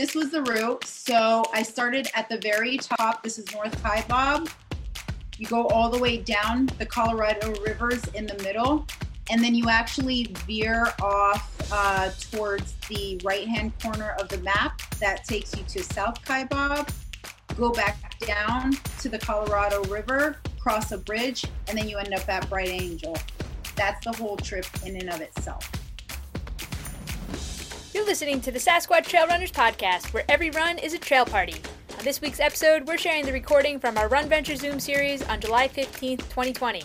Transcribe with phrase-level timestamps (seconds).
[0.00, 0.82] this was the route.
[0.86, 3.22] So I started at the very top.
[3.22, 4.50] This is North Kaibab.
[5.36, 8.86] You go all the way down the Colorado rivers in the middle,
[9.30, 14.80] and then you actually veer off uh, towards the right hand corner of the map.
[15.00, 16.90] That takes you to South Kaibab.
[17.58, 22.26] Go back down to the Colorado River, cross a bridge, and then you end up
[22.26, 23.18] at Bright Angel.
[23.76, 25.70] That's the whole trip in and of itself.
[28.00, 31.56] You're listening to the Sasquatch Trail Runners podcast, where every run is a trail party.
[31.98, 35.38] On this week's episode, we're sharing the recording from our Run Venture Zoom series on
[35.38, 36.82] July 15th, 2020,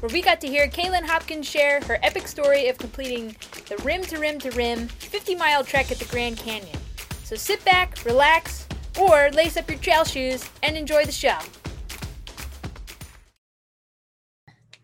[0.00, 3.34] where we got to hear Kaylin Hopkins share her epic story of completing
[3.70, 6.76] the rim to rim to rim 50 mile trek at the Grand Canyon.
[7.24, 8.68] So sit back, relax,
[9.00, 11.38] or lace up your trail shoes and enjoy the show.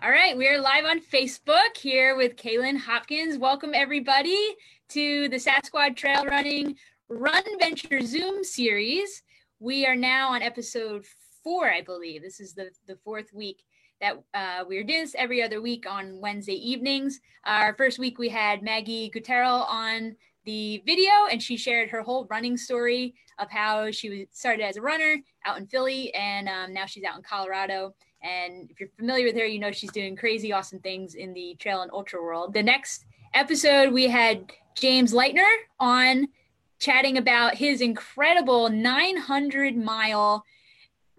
[0.03, 3.37] All right, we are live on Facebook here with Kaylin Hopkins.
[3.37, 4.57] Welcome, everybody
[4.91, 6.77] to the Sasquatch Trail Running
[7.09, 9.23] Run Venture Zoom series.
[9.59, 11.05] We are now on episode
[11.43, 12.23] four, I believe.
[12.23, 13.65] This is the, the fourth week
[14.01, 17.21] that uh, we're doing this every other week on Wednesday evenings.
[17.45, 22.27] Our first week, we had Maggie Guterl on the video, and she shared her whole
[22.29, 26.85] running story of how she started as a runner out in Philly, and um, now
[26.85, 27.95] she's out in Colorado.
[28.23, 31.57] And if you're familiar with her, you know she's doing crazy, awesome things in the
[31.59, 32.53] trail and ultra world.
[32.53, 35.45] The next episode, we had James Leitner
[35.81, 36.29] on
[36.79, 40.45] chatting about his incredible 900 mile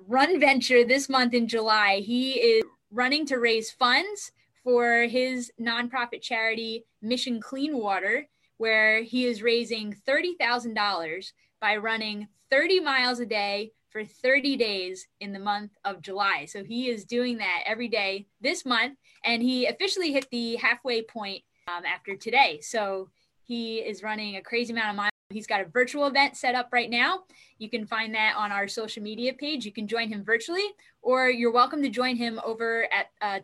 [0.08, 1.98] run venture this month in July.
[2.00, 4.32] He is running to raise funds
[4.64, 8.28] for his nonprofit charity, Mission Clean Water,
[8.58, 15.34] where he is raising $30,000 by running 30 miles a day for 30 days in
[15.34, 16.46] the month of July.
[16.46, 21.02] So he is doing that every day this month, and he officially hit the halfway
[21.02, 22.60] point um, after today.
[22.62, 23.10] So
[23.44, 25.12] he is running a crazy amount of miles.
[25.32, 27.22] He's got a virtual event set up right now.
[27.58, 29.66] You can find that on our social media page.
[29.66, 30.66] You can join him virtually,
[31.02, 33.40] or you're welcome to join him over at uh,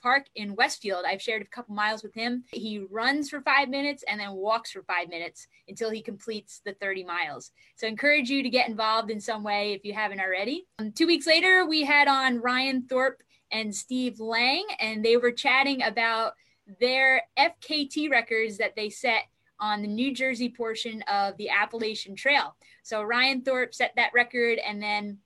[0.00, 1.04] Park in Westfield.
[1.04, 2.44] I've shared a couple miles with him.
[2.52, 6.74] He runs for five minutes and then walks for five minutes until he completes the
[6.74, 7.50] 30 miles.
[7.74, 10.66] So, I encourage you to get involved in some way if you haven't already.
[10.78, 15.32] Um, two weeks later, we had on Ryan Thorpe and Steve Lang, and they were
[15.32, 16.34] chatting about
[16.80, 19.24] their FKT records that they set
[19.60, 22.56] on the New Jersey portion of the Appalachian Trail.
[22.82, 25.18] So Ryan Thorpe set that record and then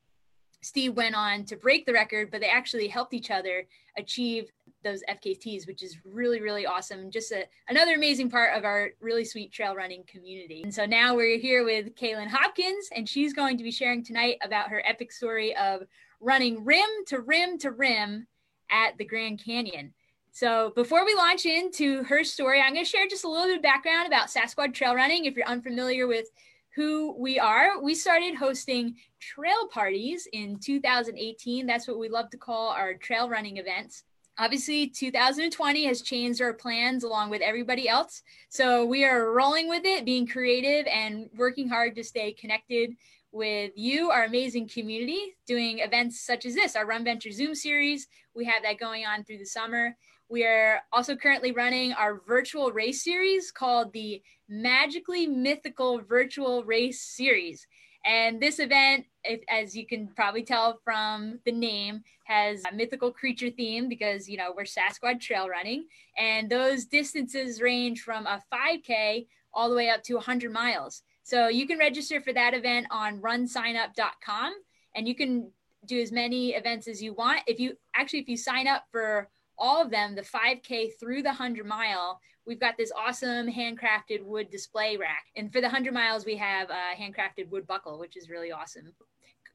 [0.61, 3.67] Steve went on to break the record, but they actually helped each other
[3.97, 4.51] achieve
[4.83, 7.11] those FKTs, which is really, really awesome.
[7.11, 10.63] Just a, another amazing part of our really sweet trail running community.
[10.63, 14.39] And so now we're here with Kaylin Hopkins, and she's going to be sharing tonight
[14.43, 15.83] about her epic story of
[16.21, 18.27] running rim to rim to rim
[18.71, 19.95] at the Grand Canyon.
[20.33, 23.57] So before we launch into her story, I'm going to share just a little bit
[23.57, 25.25] of background about Sasquatch Trail Running.
[25.25, 26.29] If you're unfamiliar with
[26.75, 31.67] who we are, we started hosting trail parties in 2018.
[31.67, 34.05] That's what we love to call our trail running events.
[34.39, 38.23] Obviously, 2020 has changed our plans along with everybody else.
[38.49, 42.95] So we are rolling with it, being creative and working hard to stay connected
[43.33, 48.07] with you, our amazing community, doing events such as this, our Run Venture Zoom series.
[48.37, 49.97] We have that going on through the summer.
[50.31, 57.01] We are also currently running our virtual race series called the Magically Mythical Virtual Race
[57.01, 57.67] Series.
[58.05, 63.11] And this event, if, as you can probably tell from the name, has a mythical
[63.11, 65.87] creature theme because, you know, we're Sasquatch trail running.
[66.17, 71.03] And those distances range from a 5K all the way up to 100 miles.
[71.23, 74.53] So you can register for that event on runsignup.com
[74.95, 75.51] and you can
[75.87, 77.41] do as many events as you want.
[77.47, 81.29] If you actually, if you sign up for all of them, the 5K through the
[81.29, 85.25] 100 mile, we've got this awesome handcrafted wood display rack.
[85.37, 88.93] And for the 100 miles, we have a handcrafted wood buckle, which is really awesome.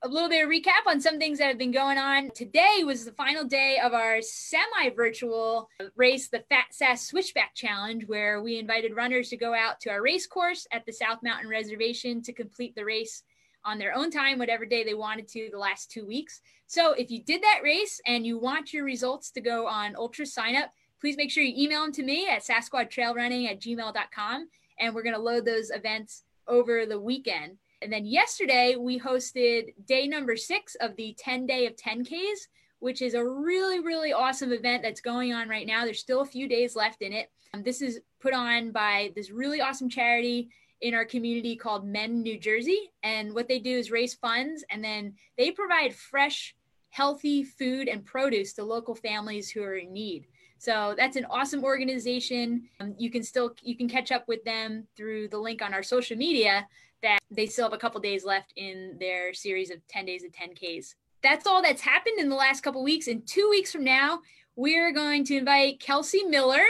[0.06, 2.30] A little bit of recap on some things that have been going on.
[2.32, 8.06] Today was the final day of our semi virtual race, the Fat Sass Switchback Challenge,
[8.08, 11.50] where we invited runners to go out to our race course at the South Mountain
[11.50, 13.24] Reservation to complete the race
[13.66, 16.42] on their own time, whatever day they wanted to the last two weeks.
[16.68, 20.26] So if you did that race and you want your results to go on Ultra
[20.26, 24.48] Sign Up, please make sure you email them to me at sasquatchtrailrunning at gmail.com.
[24.80, 27.58] And we're going to load those events over the weekend.
[27.82, 32.48] And then yesterday, we hosted day number six of the 10 day of 10Ks,
[32.80, 35.84] which is a really, really awesome event that's going on right now.
[35.84, 37.30] There's still a few days left in it.
[37.54, 40.50] Um, this is put on by this really awesome charity
[40.84, 42.92] in our community called Men New Jersey.
[43.02, 46.56] And what they do is raise funds and then they provide fresh,
[46.90, 50.28] healthy food and produce to local families who are in need.
[50.58, 52.64] So that's an awesome organization.
[52.82, 55.84] Um, you can still you can catch up with them through the link on our
[55.84, 56.68] social media
[57.02, 60.32] that they still have a couple days left in their series of 10 days of
[60.32, 60.96] 10Ks.
[61.22, 63.08] That's all that's happened in the last couple weeks.
[63.08, 64.20] In two weeks from now,
[64.56, 66.64] we're going to invite Kelsey Miller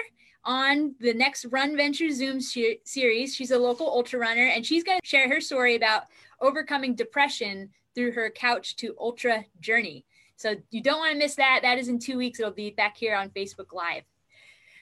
[0.46, 3.36] on the next Run Venture Zoom sh- series.
[3.36, 6.04] She's a local ultra runner and she's going to share her story about
[6.42, 10.06] overcoming depression through her couch to ultra journey.
[10.36, 11.60] So you don't want to miss that.
[11.62, 12.40] That is in two weeks.
[12.40, 14.04] It'll be back here on Facebook Live.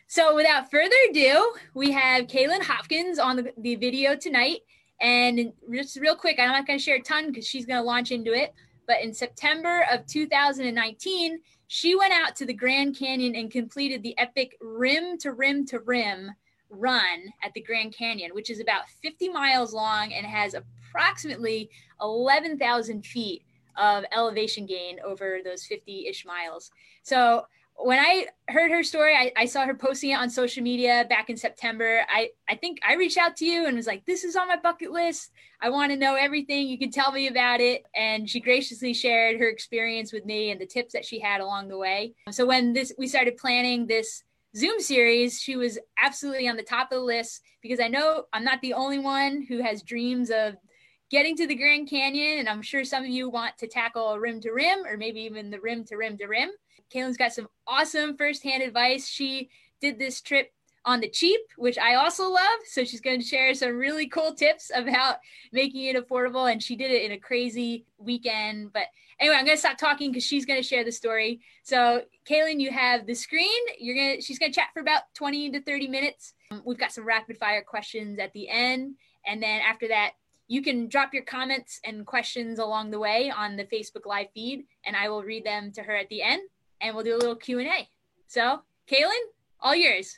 [0.08, 4.62] So without further ado, we have Kaylin Hopkins on the, the video tonight.
[5.00, 7.86] And just real quick, I'm not going to share a ton because she's going to
[7.86, 8.54] launch into it.
[8.88, 11.40] But in September of 2019,
[11.74, 15.80] she went out to the Grand Canyon and completed the epic rim to rim to
[15.80, 16.30] rim
[16.70, 21.70] run at the Grand Canyon, which is about 50 miles long and has approximately
[22.02, 23.44] 11,000 feet
[23.78, 26.72] of elevation gain over those 50 ish miles.
[27.04, 27.46] So
[27.78, 31.30] when I heard her story, I, I, saw her posting it on social media back
[31.30, 32.02] in September.
[32.10, 34.58] I, I think I reached out to you and was like, this is on my
[34.58, 35.32] bucket list.
[35.62, 36.68] I want to know everything.
[36.68, 37.86] You can tell me about it.
[37.96, 41.70] And she graciously shared her experience with me and the tips that she had along
[41.70, 42.14] the way.
[42.30, 44.24] So when this we started planning this
[44.56, 48.44] Zoom series, she was absolutely on the top of the list because I know I'm
[48.44, 50.56] not the only one who has dreams of
[51.10, 52.40] getting to the Grand Canyon.
[52.40, 55.52] And I'm sure some of you want to tackle rim to rim or maybe even
[55.52, 56.50] the rim to rim to rim.
[56.94, 59.08] Kaylin's got some awesome firsthand advice.
[59.08, 59.50] She
[59.80, 60.52] did this trip
[60.84, 62.60] on the cheap, which I also love.
[62.66, 65.18] So she's going to share some really cool tips about
[65.52, 66.52] making it affordable.
[66.52, 68.74] And she did it in a crazy weekend.
[68.74, 68.86] But
[69.20, 71.42] anyway, I'm going to stop talking because she's going to share the story.
[71.64, 73.62] So Kaylin, you have the screen.
[73.80, 76.34] You're going to, she's going to chat for about 20 to 30 minutes.
[76.52, 78.96] Um, we've got some rapid fire questions at the end.
[79.26, 80.12] And then after that,
[80.48, 84.66] you can drop your comments and questions along the way on the Facebook live feed,
[84.86, 86.42] and I will read them to her at the end
[86.82, 87.88] and we'll do a little Q&A.
[88.28, 89.10] So, Kaylin,
[89.60, 90.18] all yours.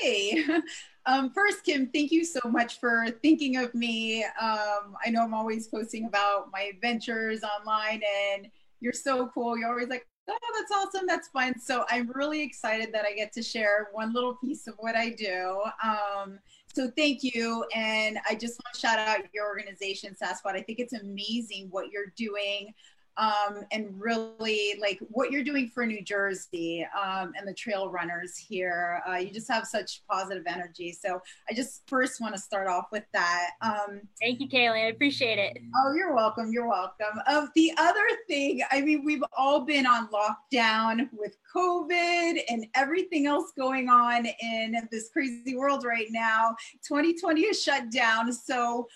[0.00, 0.44] Hey,
[1.06, 4.24] um, first, Kim, thank you so much for thinking of me.
[4.24, 8.02] Um, I know I'm always posting about my adventures online,
[8.32, 8.48] and
[8.80, 9.58] you're so cool.
[9.58, 11.06] You're always like, oh, that's awesome.
[11.06, 11.58] That's fun.
[11.58, 15.10] So I'm really excited that I get to share one little piece of what I
[15.10, 15.62] do.
[15.82, 16.38] Um,
[16.72, 17.64] so thank you.
[17.74, 20.54] And I just want to shout out your organization, SASquad.
[20.54, 22.74] I think it's amazing what you're doing
[23.18, 28.36] um, and really like what you're doing for New Jersey um, and the trail runners
[28.36, 29.02] here.
[29.08, 30.92] Uh, you just have such positive energy.
[30.92, 31.20] So
[31.50, 33.50] I just first want to start off with that.
[33.60, 34.84] Um, Thank you, Kaylee.
[34.84, 35.58] I appreciate it.
[35.76, 36.52] Oh, you're welcome.
[36.52, 37.20] You're welcome.
[37.26, 43.26] Um, the other thing, I mean, we've all been on lockdown with COVID and everything
[43.26, 46.54] else going on in this crazy world right now.
[46.86, 48.32] 2020 is shut down.
[48.32, 48.86] So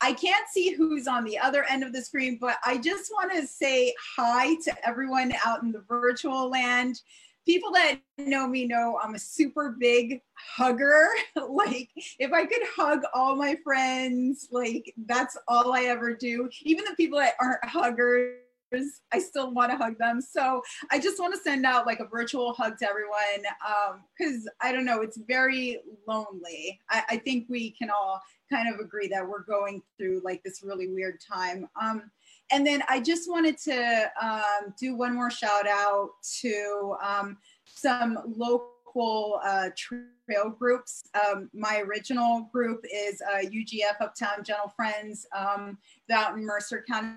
[0.00, 3.32] I can't see who's on the other end of the screen, but I just want
[3.32, 7.00] to say hi to everyone out in the virtual land.
[7.46, 11.08] People that know me know I'm a super big hugger.
[11.48, 16.48] like, if I could hug all my friends, like, that's all I ever do.
[16.62, 18.36] Even the people that aren't huggers,
[19.12, 20.20] I still want to hug them.
[20.20, 23.46] So I just want to send out like a virtual hug to everyone
[24.18, 26.78] because um, I don't know, it's very lonely.
[26.90, 30.62] I, I think we can all kind of agree that we're going through like this
[30.62, 31.68] really weird time.
[31.80, 32.10] Um,
[32.50, 36.10] and then I just wanted to um, do one more shout out
[36.40, 37.36] to um,
[37.66, 41.04] some local uh, trail groups.
[41.14, 45.78] Um, my original group is uh, UGF Uptown Gentle Friends um,
[46.10, 47.10] out in Mercer County,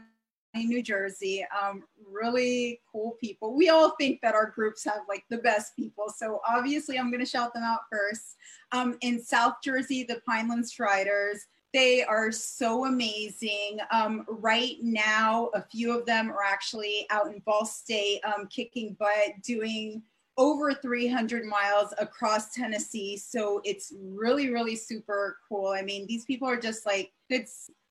[0.55, 1.45] New Jersey.
[1.61, 3.55] Um, really cool people.
[3.55, 6.05] We all think that our groups have like the best people.
[6.15, 8.35] So obviously I'm going to shout them out first.
[8.71, 11.47] Um, in South Jersey, the Pineland Striders.
[11.73, 13.79] They are so amazing.
[13.91, 18.97] Um, right now, a few of them are actually out in Vol State um, kicking
[18.99, 20.03] butt, doing
[20.37, 23.15] over 300 miles across Tennessee.
[23.15, 25.67] So it's really, really super cool.
[25.69, 27.45] I mean, these people are just like good,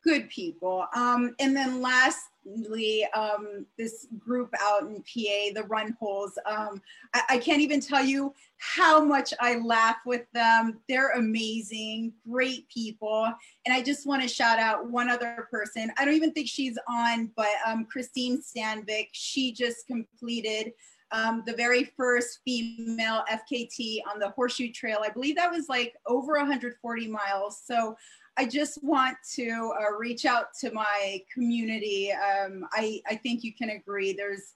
[0.04, 0.86] good people.
[0.94, 1.80] Um, and then
[2.44, 6.38] lastly, um, this group out in PA, the Run Holes.
[6.46, 6.80] Um,
[7.14, 10.80] I, I, can't even tell you how much I laugh with them.
[10.88, 13.32] They're amazing, great people.
[13.66, 15.90] And I just want to shout out one other person.
[15.98, 19.08] I don't even think she's on, but um, Christine Stanvik.
[19.12, 20.72] She just completed.
[21.12, 25.00] Um, the very first female FKT on the Horseshoe Trail.
[25.04, 27.60] I believe that was like over 140 miles.
[27.64, 27.96] So
[28.40, 32.10] I just want to uh, reach out to my community.
[32.10, 34.54] Um, I, I think you can agree there's,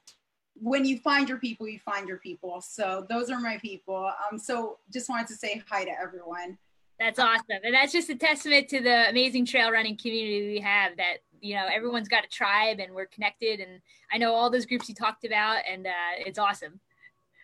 [0.54, 2.62] when you find your people, you find your people.
[2.62, 4.10] So those are my people.
[4.24, 6.56] Um, so just wanted to say hi to everyone.
[6.98, 7.60] That's awesome.
[7.62, 11.54] And that's just a testament to the amazing trail running community we have that, you
[11.54, 13.60] know, everyone's got a tribe and we're connected.
[13.60, 16.80] And I know all those groups you talked about and uh, it's awesome.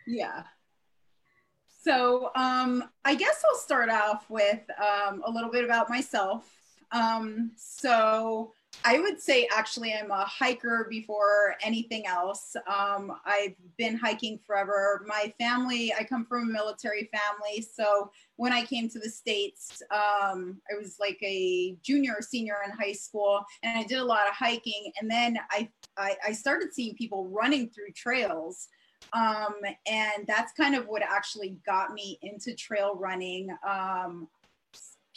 [0.07, 0.45] Yeah.
[1.83, 6.47] So um, I guess I'll start off with um, a little bit about myself.
[6.93, 8.53] Um, so
[8.85, 12.55] I would say actually I'm a hiker before anything else.
[12.67, 15.05] Um, I've been hiking forever.
[15.07, 17.63] My family, I come from a military family.
[17.63, 22.57] So when I came to the States, um, I was like a junior or senior
[22.65, 24.93] in high school and I did a lot of hiking.
[25.01, 28.69] And then I, I, I started seeing people running through trails.
[29.13, 29.55] Um,
[29.87, 33.51] and that's kind of what actually got me into trail running.
[33.69, 34.29] Um,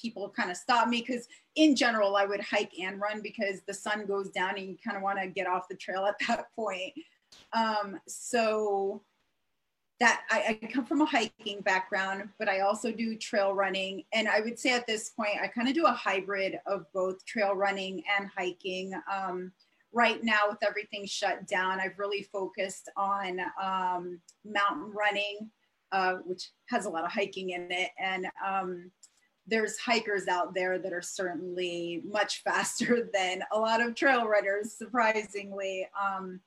[0.03, 3.73] people kind of stopped me because in general i would hike and run because the
[3.73, 6.47] sun goes down and you kind of want to get off the trail at that
[6.55, 6.93] point.
[7.53, 9.01] Um, so
[9.99, 14.03] that I, I, come from a hiking background but i also do trail running.
[14.13, 17.25] And i would say at this point i kind of do a hybrid of both
[17.25, 18.93] trail running and hiking.
[19.11, 19.51] Um,
[19.93, 25.50] right now with everything shut down i've really focused on um, mountain running
[25.91, 28.91] uh, which has a lot of hiking in it and um,
[29.47, 34.73] there's hikers out there that are certainly much faster than a lot of trail runners,
[34.73, 35.88] surprisingly.
[36.01, 36.39] Um,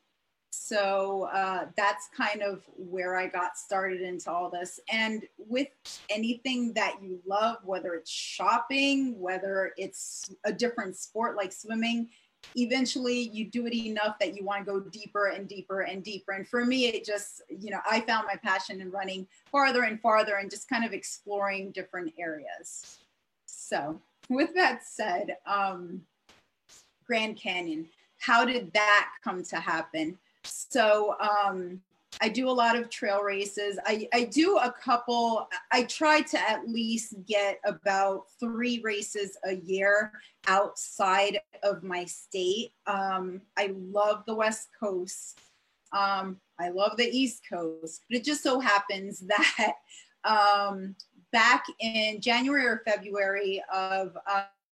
[0.50, 4.80] so uh, that's kind of where I got started into all this.
[4.90, 5.68] And with
[6.08, 12.08] anything that you love, whether it's shopping, whether it's a different sport like swimming,
[12.54, 16.32] eventually you do it enough that you want to go deeper and deeper and deeper.
[16.32, 20.00] And for me, it just, you know, I found my passion in running farther and
[20.00, 22.98] farther and just kind of exploring different areas.
[23.46, 26.02] So, with that said, um,
[27.06, 27.88] Grand Canyon,
[28.18, 30.18] how did that come to happen?
[30.44, 31.80] So, um,
[32.20, 33.78] I do a lot of trail races.
[33.84, 39.56] I, I do a couple, I try to at least get about three races a
[39.56, 40.12] year
[40.46, 42.72] outside of my state.
[42.86, 45.38] Um, I love the West Coast.
[45.92, 49.74] Um, I love the East Coast, but it just so happens that
[50.24, 50.94] um,
[51.32, 54.16] back in January or February of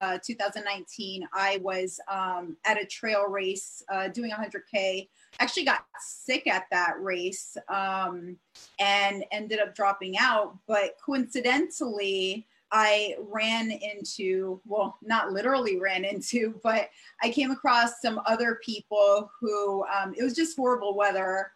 [0.00, 6.46] uh, 2019, I was um, at a trail race uh, doing 100K actually got sick
[6.46, 8.36] at that race um,
[8.78, 10.56] and ended up dropping out.
[10.66, 16.90] But coincidentally, I ran into, well, not literally ran into, but
[17.22, 21.52] I came across some other people who, um, it was just horrible weather.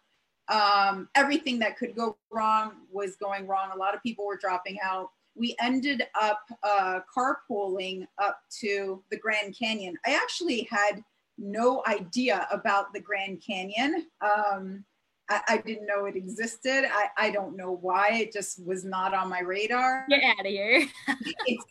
[0.47, 3.69] Um, everything that could go wrong was going wrong.
[3.73, 5.09] A lot of people were dropping out.
[5.35, 9.97] We ended up uh, carpooling up to the Grand Canyon.
[10.05, 11.03] I actually had
[11.37, 14.07] no idea about the Grand Canyon.
[14.21, 14.85] Um,
[15.29, 16.85] I, I, didn't know it existed.
[16.85, 18.11] I, I don't know why.
[18.13, 20.05] It just was not on my radar.
[20.07, 20.87] Get out of here.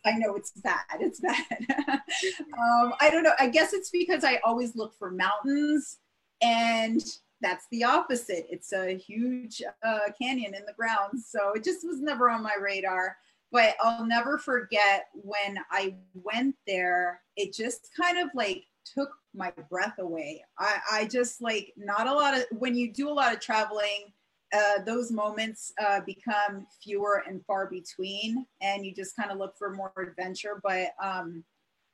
[0.05, 0.81] I know it's bad.
[0.99, 1.45] It's bad.
[1.89, 3.33] um, I don't know.
[3.39, 5.99] I guess it's because I always look for mountains,
[6.43, 7.01] and
[7.41, 8.47] that's the opposite.
[8.51, 11.21] It's a huge uh, canyon in the ground.
[11.21, 13.17] So it just was never on my radar.
[13.53, 19.53] But I'll never forget when I went there, it just kind of like took my
[19.71, 20.45] breath away.
[20.59, 24.13] I, I just like not a lot of when you do a lot of traveling,
[24.55, 29.57] uh, those moments uh, become fewer and far between, and you just kind of look
[29.59, 30.61] for more adventure.
[30.63, 31.45] But um,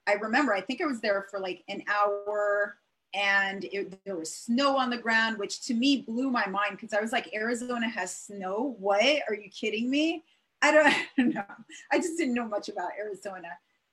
[0.06, 2.76] I remember, I think I was there for like an hour,
[3.14, 6.92] and it, there was snow on the ground, which to me blew my mind because
[6.92, 8.76] I was like, Arizona has snow?
[8.78, 9.22] What?
[9.28, 10.24] Are you kidding me?
[10.62, 10.72] I
[11.16, 11.44] don't, know.
[11.90, 13.48] I just didn't know much about Arizona.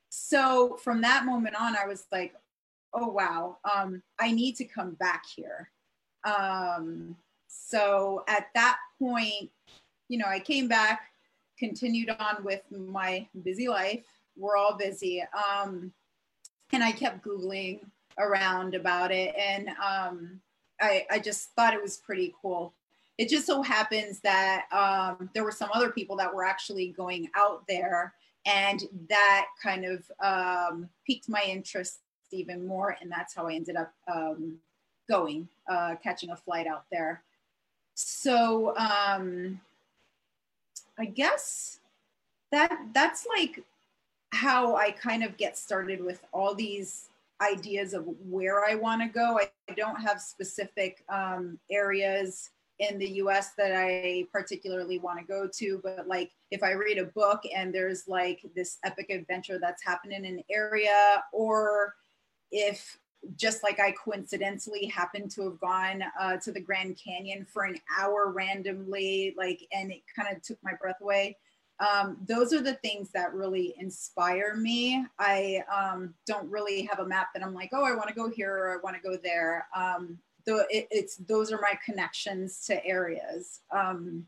[0.09, 2.33] So from that moment on, I was like,
[2.93, 5.71] oh wow, um, I need to come back here.
[6.25, 7.15] Um,
[7.47, 9.49] so at that point,
[10.09, 11.11] you know, I came back,
[11.57, 14.05] continued on with my busy life.
[14.35, 15.23] We're all busy.
[15.23, 15.91] Um,
[16.73, 17.81] and I kept Googling
[18.19, 19.35] around about it.
[19.37, 20.41] And um,
[20.81, 22.73] I, I just thought it was pretty cool.
[23.17, 27.29] It just so happens that um, there were some other people that were actually going
[27.35, 28.13] out there,
[28.45, 31.99] and that kind of um, piqued my interest
[32.31, 32.95] even more.
[33.01, 34.57] And that's how I ended up um,
[35.09, 37.23] going, uh, catching a flight out there.
[37.95, 39.59] So um,
[40.99, 41.79] I guess
[42.51, 43.63] that that's like
[44.31, 47.09] how I kind of get started with all these
[47.41, 49.39] ideas of where I want to go.
[49.39, 55.25] I, I don't have specific um, areas in the US that I particularly want to
[55.25, 59.59] go to, but like if I read a book and there's like this epic adventure
[59.59, 61.95] that's happening in an area or
[62.51, 62.97] if
[63.35, 67.77] just like I coincidentally happened to have gone uh, to the Grand Canyon for an
[67.99, 71.37] hour randomly, like, and it kind of took my breath away.
[71.79, 75.05] Um, those are the things that really inspire me.
[75.19, 78.29] I um, don't really have a map that I'm like, oh, I want to go
[78.29, 79.67] here or I want to go there.
[79.75, 83.59] Um, though it, it's those are my connections to areas.
[83.71, 84.25] Um,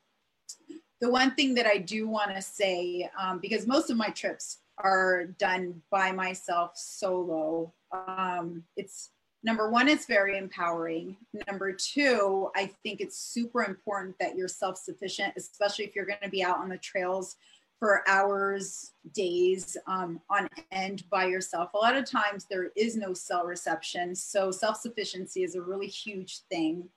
[1.01, 4.59] the one thing that I do want to say, um, because most of my trips
[4.77, 9.11] are done by myself solo, um, it's
[9.43, 11.15] number one, it's very empowering.
[11.47, 16.19] Number two, I think it's super important that you're self sufficient, especially if you're going
[16.21, 17.37] to be out on the trails
[17.79, 21.73] for hours, days um, on end by yourself.
[21.73, 24.13] A lot of times there is no cell reception.
[24.13, 26.89] So self sufficiency is a really huge thing.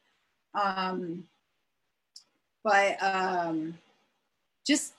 [0.60, 1.24] Um,
[2.64, 3.78] but um,
[4.66, 4.94] just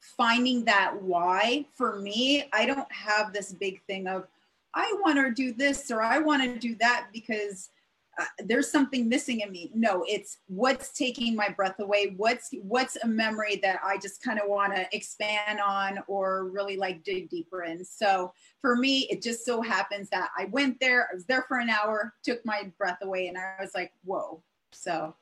[0.00, 4.26] finding that why for me, I don't have this big thing of,
[4.74, 7.70] I want to do this or I want to do that because
[8.18, 9.70] uh, there's something missing in me.
[9.74, 12.14] No, it's what's taking my breath away.
[12.16, 16.76] What's what's a memory that I just kind of want to expand on or really
[16.76, 17.84] like dig deeper in.
[17.84, 21.08] So for me, it just so happens that I went there.
[21.10, 24.42] I was there for an hour, took my breath away, and I was like, whoa.
[24.72, 25.14] So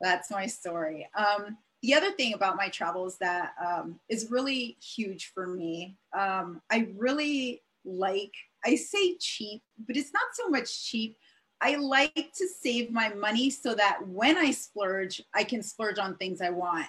[0.00, 1.08] that's my story.
[1.16, 5.96] Um, the other thing about my travels that um, is really huge for me.
[6.16, 8.32] Um, I really like
[8.64, 11.16] I say cheap, but it's not so much cheap.
[11.62, 16.16] I like to save my money so that when I splurge, I can splurge on
[16.16, 16.86] things I want.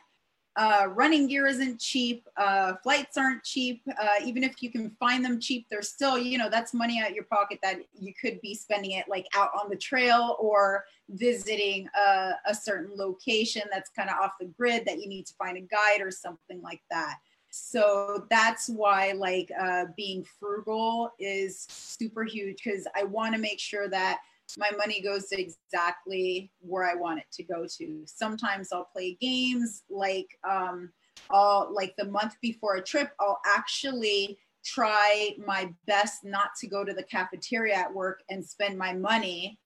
[0.55, 2.27] Uh, running gear isn't cheap.
[2.37, 3.81] Uh, flights aren't cheap.
[3.99, 7.13] Uh, even if you can find them cheap, they're still, you know, that's money out
[7.13, 11.87] your pocket that you could be spending it like out on the trail or visiting
[11.95, 15.57] a, a certain location that's kind of off the grid that you need to find
[15.57, 17.17] a guide or something like that
[17.55, 23.59] so that's why like uh, being frugal is super huge because i want to make
[23.59, 24.21] sure that
[24.57, 28.03] my money goes to exactly where i want it to go to.
[28.05, 30.91] Sometimes i'll play games like um
[31.29, 36.83] i'll like the month before a trip i'll actually try my best not to go
[36.83, 39.59] to the cafeteria at work and spend my money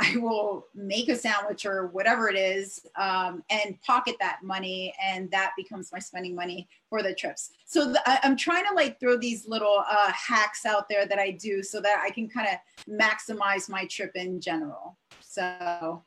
[0.00, 5.30] I will make a sandwich or whatever it is um, and pocket that money, and
[5.30, 7.50] that becomes my spending money for the trips.
[7.66, 11.18] So the, I, am trying to like throw these little uh, hacks out there that
[11.18, 14.96] I do so that I can kind of maximize my trip in general.
[15.20, 16.02] So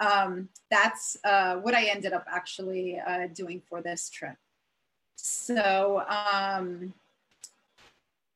[0.00, 4.36] um, that's uh, what I ended up actually uh, doing for this trip.
[5.16, 6.92] So um,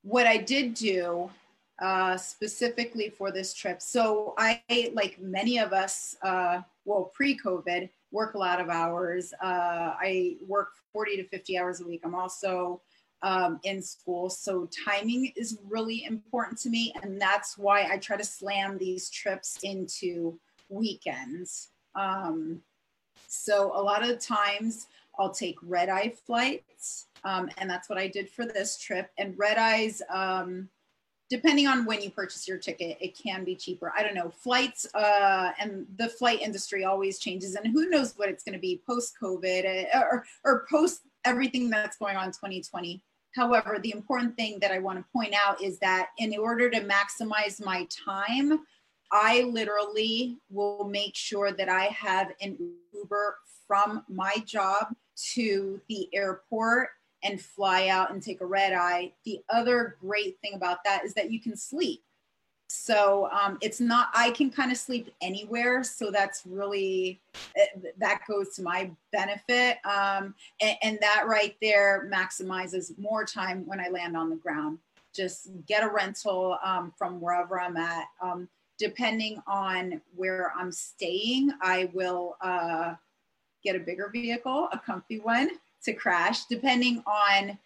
[0.03, 1.31] what I did do
[1.81, 3.81] uh, specifically for this trip.
[3.81, 4.63] So I,
[4.95, 9.33] like many of us, uh, well, pre-COVID, work a lot of hours.
[9.43, 12.01] Uh, I work 40 to 50 hours a week.
[12.05, 12.81] I'm also
[13.23, 14.31] um, in school.
[14.31, 16.93] So timing is really important to me.
[17.03, 20.39] And that's why I try to slam these trips into
[20.69, 21.69] weekends.
[21.95, 22.63] Um,
[23.27, 24.87] so a lot of times
[25.19, 27.07] I'll take red eye flights.
[27.25, 29.11] Um, and that's what I did for this trip.
[29.19, 30.69] And red eyes, um,
[31.31, 33.93] depending on when you purchase your ticket, it can be cheaper.
[33.97, 34.31] I don't know.
[34.31, 38.59] Flights uh, and the flight industry always changes, and who knows what it's going to
[38.59, 43.03] be post COVID uh, or, or post everything that's going on 2020.
[43.35, 46.81] However, the important thing that I want to point out is that in order to
[46.81, 48.61] maximize my time,
[49.13, 52.59] I literally will make sure that I have an
[52.95, 53.37] Uber
[53.67, 54.95] from my job
[55.35, 56.91] to the airport
[57.25, 59.13] and fly out and take a red eye.
[59.25, 62.03] The other great thing about that is that you can sleep.
[62.71, 65.83] So um, it's not, I can kind of sleep anywhere.
[65.83, 67.21] So that's really,
[67.57, 69.79] eh, that goes to my benefit.
[69.87, 74.79] Um, and, and that right there maximizes more time when I land on the ground.
[75.15, 78.05] Just get a rental um, from wherever I'm at.
[78.21, 82.95] Um, depending on where I'm staying, I will uh,
[83.65, 85.51] get a bigger vehicle, a comfy one
[85.85, 87.59] to crash depending on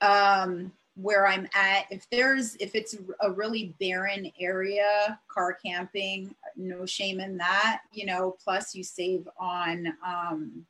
[0.00, 1.86] um, where I'm at.
[1.90, 8.06] If there's, if it's a really barren area, car camping, no shame in that, you
[8.06, 10.66] know, plus you save on um,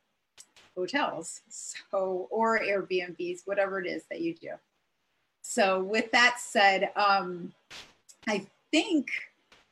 [0.75, 1.41] hotels.
[1.49, 4.51] So, or Airbnbs, whatever it is that you do.
[5.41, 7.51] So with that said, um,
[8.27, 9.07] I think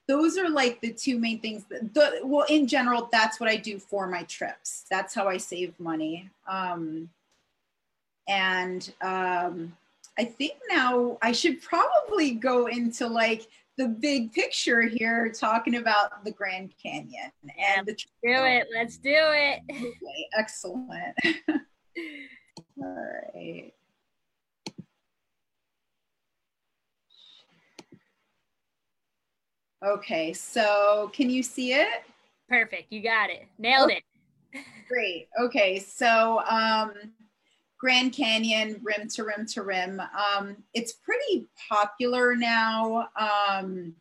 [0.08, 3.56] those are like the two main things that, the, well in general that's what i
[3.56, 4.86] do for my trips.
[4.90, 6.30] That's how i save money.
[6.48, 7.10] Um,
[8.28, 9.76] and um,
[10.18, 16.24] i think now i should probably go into like the big picture here talking about
[16.26, 18.68] the grand canyon and the do it.
[18.74, 19.60] Let's do it.
[19.70, 21.16] Okay, excellent.
[22.80, 23.72] All right
[29.86, 32.04] Okay, so can you see it?
[32.50, 32.92] Perfect.
[32.92, 33.48] You got it.
[33.60, 34.04] Nailed it.
[34.88, 35.28] Great.
[35.40, 36.94] Okay, so um,
[37.78, 40.00] Grand Canyon, rim to rim to rim.
[40.00, 43.94] Um, it's pretty popular now um,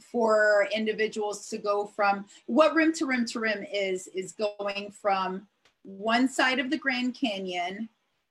[0.00, 5.48] for individuals to go from what rim to rim to rim is is going from
[5.82, 7.88] one side of the Grand Canyon,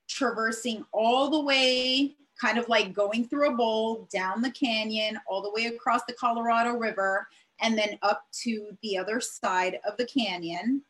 [0.08, 5.42] traversing all the way, kind of like going through a bowl down the canyon, all
[5.42, 7.28] the way across the Colorado River,
[7.60, 10.82] and then up to the other side of the canyon.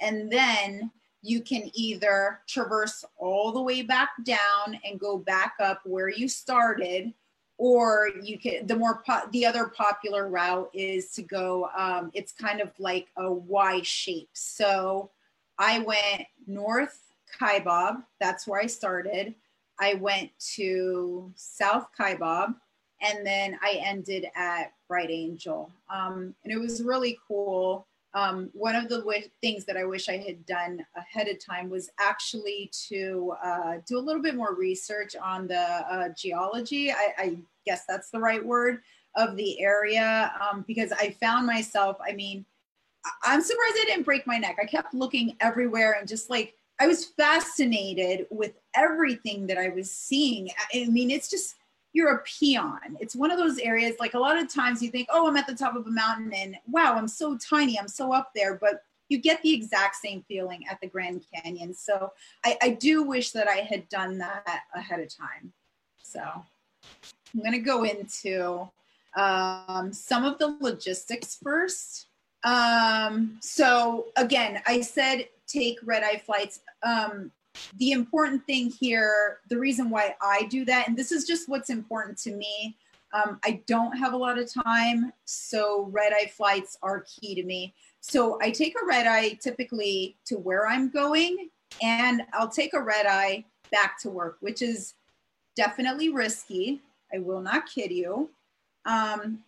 [0.00, 0.90] And then
[1.22, 6.28] you can either traverse all the way back down and go back up where you
[6.28, 7.12] started
[7.56, 12.30] or you can the more po- the other popular route is to go um, it's
[12.30, 15.10] kind of like a y shape so
[15.58, 19.34] i went north kaibab that's where i started
[19.80, 22.54] i went to south kaibab
[23.00, 28.74] and then i ended at bright angel um, and it was really cool um, one
[28.74, 32.70] of the w- things that I wish I had done ahead of time was actually
[32.88, 36.90] to uh, do a little bit more research on the uh, geology.
[36.90, 37.36] I, I,
[37.66, 38.80] guess that's the right word
[39.14, 42.46] of the area um, because I found myself, I mean,
[43.22, 44.56] I'm surprised I didn't break my neck.
[44.58, 49.90] I kept looking everywhere and just like, I was fascinated with everything that I was
[49.90, 50.50] seeing.
[50.72, 51.56] I mean, it's just,
[51.92, 52.96] you're a peon.
[53.00, 55.46] It's one of those areas, like a lot of times you think, oh, I'm at
[55.46, 58.54] the top of a mountain and wow, I'm so tiny, I'm so up there.
[58.54, 61.74] But you get the exact same feeling at the Grand Canyon.
[61.74, 62.12] So
[62.44, 65.52] I, I do wish that I had done that ahead of time.
[66.02, 68.68] So I'm going to go into
[69.16, 72.06] um, some of the logistics first.
[72.44, 76.60] Um, so again, I said take red eye flights.
[76.82, 77.32] Um,
[77.78, 81.70] the important thing here, the reason why I do that, and this is just what's
[81.70, 82.76] important to me.
[83.12, 87.42] Um, I don't have a lot of time, so red eye flights are key to
[87.42, 87.74] me.
[88.00, 91.48] So I take a red eye typically to where I'm going,
[91.82, 94.94] and I'll take a red eye back to work, which is
[95.56, 96.80] definitely risky.
[97.12, 98.30] I will not kid you.
[98.84, 99.38] Um,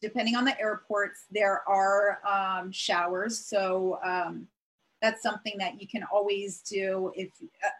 [0.00, 3.38] depending on the airports, there are um, showers.
[3.38, 4.48] So um,
[5.00, 7.30] that's something that you can always do if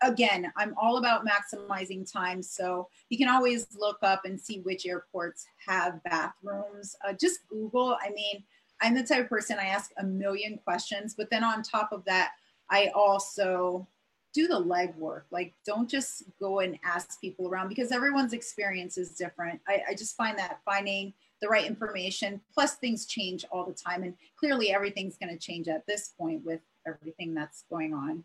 [0.03, 4.87] again i'm all about maximizing time so you can always look up and see which
[4.87, 6.97] airports have bathrooms.
[7.07, 8.43] Uh, just google i mean
[8.81, 12.05] i'm the type of person i ask a million questions but then on top of
[12.05, 12.33] that
[12.71, 13.87] i also
[14.33, 15.23] do the legwork.
[15.31, 19.61] Like don't just go and ask people around because everyone's experience is different.
[19.67, 24.03] I, I just find that finding the right information plus things change all the time
[24.03, 28.25] and clearly everything's going to change at this point with everything that's going on.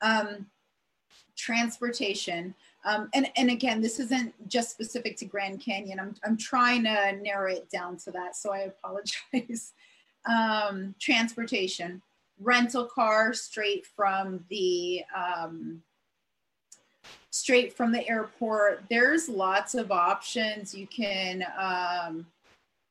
[0.00, 0.46] Um,
[1.36, 2.54] transportation.
[2.84, 5.98] Um, and, and again, this isn't just specific to Grand Canyon.
[5.98, 9.72] I'm, I'm trying to narrow it down to that, so I apologize.
[10.26, 12.02] um, transportation,
[12.40, 15.82] rental car straight from the um,
[17.30, 18.84] straight from the airport.
[18.88, 20.74] There's lots of options.
[20.74, 22.26] You can um,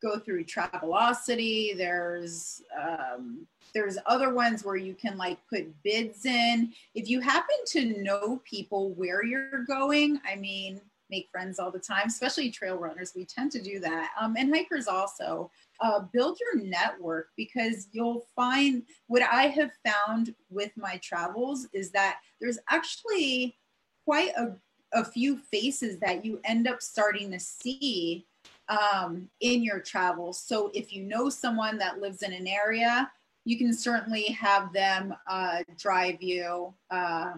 [0.01, 1.75] go through Travelocity.
[1.77, 6.73] There's um, there's other ones where you can like put bids in.
[6.95, 11.79] If you happen to know people where you're going, I mean, make friends all the
[11.79, 13.13] time, especially trail runners.
[13.15, 14.09] We tend to do that.
[14.19, 15.51] Um, and hikers also.
[15.79, 21.91] Uh, build your network because you'll find what I have found with my travels is
[21.91, 23.57] that there's actually
[24.05, 24.55] quite a,
[24.93, 28.25] a few faces that you end up starting to see
[28.69, 30.39] um, in your travels.
[30.39, 33.11] So if you know someone that lives in an area,
[33.45, 37.33] you can certainly have them uh, drive you, uh,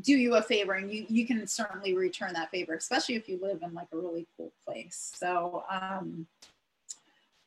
[0.00, 3.38] do you a favor, and you you can certainly return that favor, especially if you
[3.42, 5.12] live in like a really cool place.
[5.16, 5.64] So.
[5.70, 6.26] Um,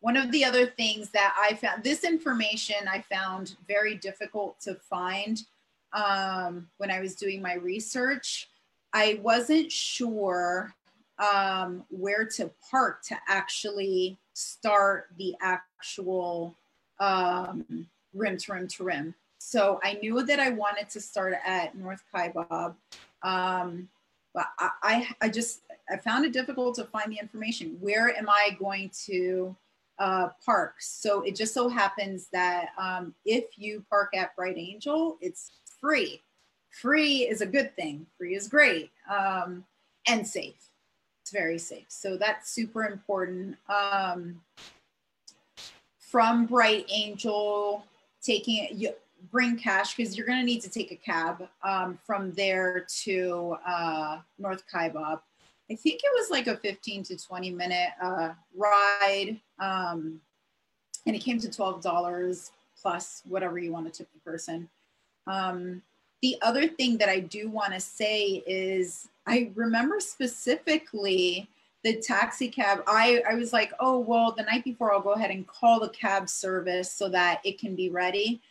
[0.03, 4.75] one of the other things that I found, this information I found very difficult to
[4.75, 5.41] find
[5.93, 8.49] um, when I was doing my research.
[8.91, 10.75] I wasn't sure
[11.19, 16.57] um, where to park to actually start the actual
[17.03, 19.15] um, rim to rim to rim.
[19.39, 22.75] So I knew that I wanted to start at North Kaibab.
[23.23, 23.89] Um,
[24.33, 25.61] but I, I, just,
[25.91, 27.77] I found it difficult to find the information.
[27.79, 29.55] Where am I going to
[29.99, 30.75] uh, park?
[30.79, 36.21] So it just so happens that um, if you park at Bright Angel, it's free.
[36.69, 38.07] Free is a good thing.
[38.17, 39.65] Free is great um,
[40.07, 40.69] and safe.
[41.21, 41.85] It's very safe.
[41.89, 43.57] So that's super important.
[43.69, 44.41] Um,
[46.13, 47.83] from Bright Angel,
[48.21, 48.91] taking you
[49.31, 53.57] bring cash because you're going to need to take a cab um, from there to
[53.67, 55.21] uh, North Kaibab.
[55.71, 59.39] I think it was like a 15 to 20 minute uh, ride.
[59.57, 60.21] Um,
[61.07, 64.69] and it came to $12 plus whatever you want to tip the person.
[65.25, 65.81] Um,
[66.21, 71.49] the other thing that I do want to say is I remember specifically
[71.83, 75.31] the taxi cab I, I was like oh well the night before i'll go ahead
[75.31, 78.41] and call the cab service so that it can be ready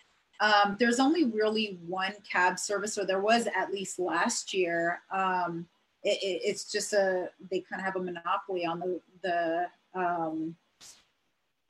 [0.40, 5.00] Um, there's only really one cab service, or there was at least last year.
[5.12, 5.66] Um,
[6.02, 10.56] it, it, it's just a they kind of have a monopoly on the the um,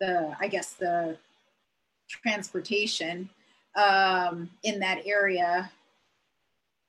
[0.01, 1.19] the I guess the
[2.09, 3.29] transportation
[3.77, 5.71] um, in that area.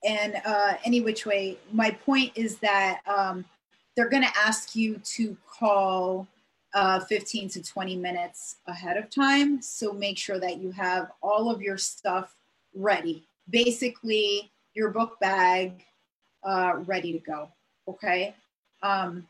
[0.05, 3.43] And uh, any which way, my point is that um,
[3.95, 6.27] they're going to ask you to call
[6.73, 9.61] uh, 15 to 20 minutes ahead of time.
[9.61, 12.35] So make sure that you have all of your stuff
[12.73, 13.23] ready.
[13.49, 15.85] Basically, your book bag
[16.43, 17.49] uh, ready to go.
[17.87, 18.33] Okay.
[18.81, 19.27] Um,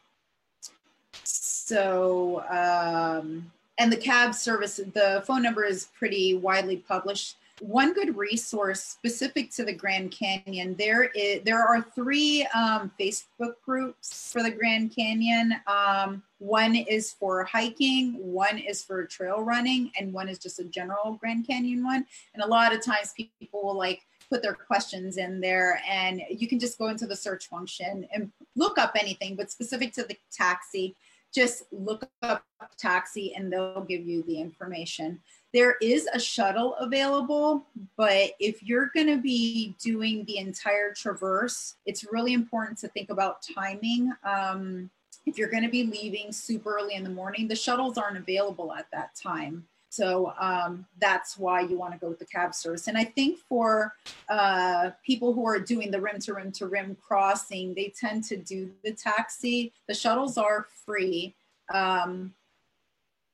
[1.23, 8.17] so, um, and the cab service, the phone number is pretty widely published one good
[8.17, 14.41] resource specific to the Grand Canyon, there is there are three um, Facebook groups for
[14.41, 15.55] the Grand Canyon.
[15.67, 20.63] Um, one is for hiking, one is for trail running, and one is just a
[20.65, 22.05] general Grand Canyon one.
[22.33, 26.47] And a lot of times people will like put their questions in there and you
[26.47, 30.17] can just go into the search function and look up anything, but specific to the
[30.31, 30.95] taxi,
[31.33, 32.43] just look up
[32.77, 35.19] taxi and they'll give you the information.
[35.53, 37.65] There is a shuttle available,
[37.97, 43.09] but if you're going to be doing the entire traverse, it's really important to think
[43.09, 44.11] about timing.
[44.23, 44.89] Um,
[45.25, 48.73] if you're going to be leaving super early in the morning, the shuttles aren't available
[48.73, 49.65] at that time.
[49.93, 52.87] So um, that's why you want to go with the cab service.
[52.87, 53.93] And I think for
[54.27, 58.37] uh, people who are doing the rim to rim to rim crossing, they tend to
[58.37, 59.71] do the taxi.
[59.87, 61.35] The shuttles are free.
[61.71, 62.33] Um,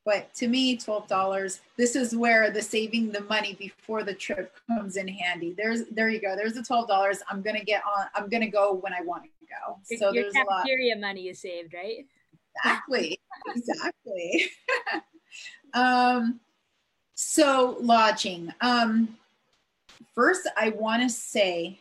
[0.03, 4.97] but to me, $12, this is where the saving the money before the trip comes
[4.97, 5.53] in handy.
[5.53, 6.35] There's there you go.
[6.35, 7.19] There's the $12.
[7.29, 9.79] I'm gonna get on, I'm gonna go when I want to go.
[9.97, 11.01] So Your there's cafeteria a lot.
[11.07, 12.05] Money is saved, right?
[12.57, 13.17] Exactly.
[13.55, 14.51] exactly.
[15.73, 16.41] um
[17.21, 18.53] so lodging.
[18.61, 19.17] Um
[20.15, 21.79] first I want to say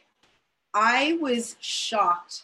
[0.74, 2.42] I was shocked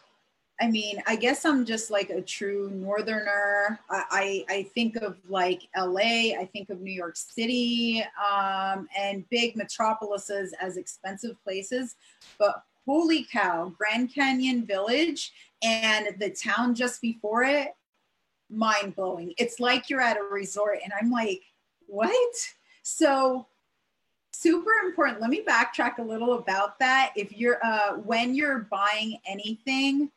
[0.61, 3.81] I mean, I guess I'm just like a true northerner.
[3.91, 9.29] I, I, I think of like LA, I think of New York City um, and
[9.31, 11.97] big metropolises as expensive places.
[12.39, 17.75] But holy cow, Grand Canyon Village and the town just before it,
[18.49, 19.35] mind blowing.
[19.39, 20.79] It's like you're at a resort.
[20.85, 21.43] And I'm like,
[21.89, 22.35] what?
[22.85, 23.47] So
[24.31, 25.21] super important.
[25.21, 27.13] Let me backtrack a little about that.
[27.17, 30.11] If you're uh, when you're buying anything,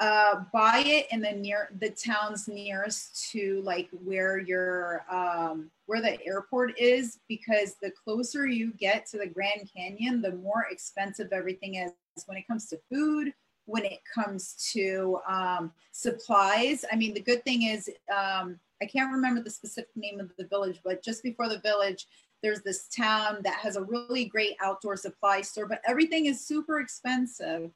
[0.00, 6.02] uh, buy it in the near the towns nearest to like where your um, where
[6.02, 11.28] the airport is because the closer you get to the Grand Canyon, the more expensive
[11.32, 11.92] everything is
[12.26, 13.32] when it comes to food,
[13.66, 16.84] when it comes to um, supplies.
[16.90, 20.46] I mean, the good thing is um, I can't remember the specific name of the
[20.46, 22.06] village, but just before the village,
[22.42, 26.80] there's this town that has a really great outdoor supply store, but everything is super
[26.80, 27.70] expensive.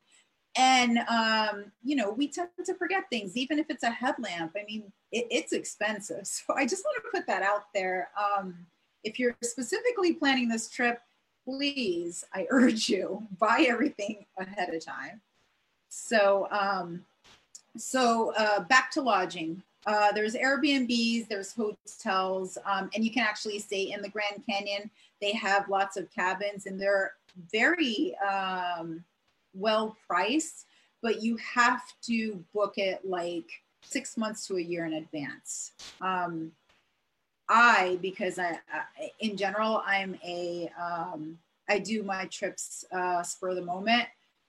[0.57, 4.53] And um, you know we tend to forget things even if it's a headlamp.
[4.57, 6.22] I mean it, it's expensive.
[6.27, 8.09] So i just want to put that out there.
[8.18, 8.66] Um,
[9.05, 11.01] if you're specifically planning this trip
[11.44, 15.20] please i urge you buy everything ahead of time
[15.88, 17.05] so um,
[17.77, 23.59] so uh, back to lodging uh, there's airbnbs there's hotels um, and you can actually
[23.59, 27.12] stay in the grand canyon they have lots of cabins and they're
[27.53, 29.05] very um,
[29.55, 30.66] well priced,
[31.03, 33.46] but you have to book it like
[33.83, 35.72] six months to a year in advance.
[36.01, 36.53] Um,
[37.48, 43.55] I, because I, I, in general, I'm a, um, I do my trips uh, spur
[43.55, 44.07] the moment.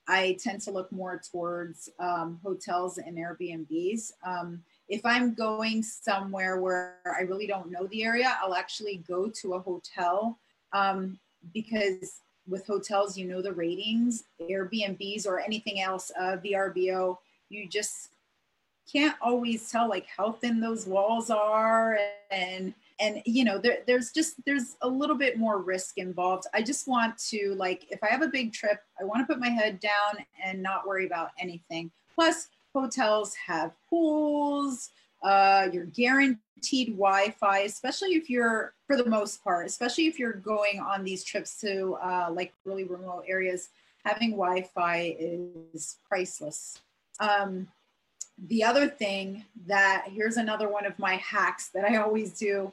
[0.09, 4.11] I tend to look more towards um, hotels and Airbnbs.
[4.25, 9.29] Um, if I'm going somewhere where I really don't know the area, I'll actually go
[9.29, 10.39] to a hotel
[10.73, 11.19] um,
[11.53, 17.19] because with hotels, you know the ratings, Airbnbs or anything else, uh, VRBO,
[17.49, 18.09] you just
[18.91, 21.99] can't always tell like how thin those walls are
[22.31, 26.62] and and you know there, there's just there's a little bit more risk involved i
[26.62, 29.49] just want to like if i have a big trip i want to put my
[29.49, 37.59] head down and not worry about anything plus hotels have pools uh, you're guaranteed Wi-Fi,
[37.59, 41.97] especially if you're, for the most part, especially if you're going on these trips to
[42.01, 43.69] uh, like really remote areas.
[44.05, 46.79] Having Wi-Fi is priceless.
[47.19, 47.67] Um,
[48.47, 52.71] the other thing that here's another one of my hacks that I always do: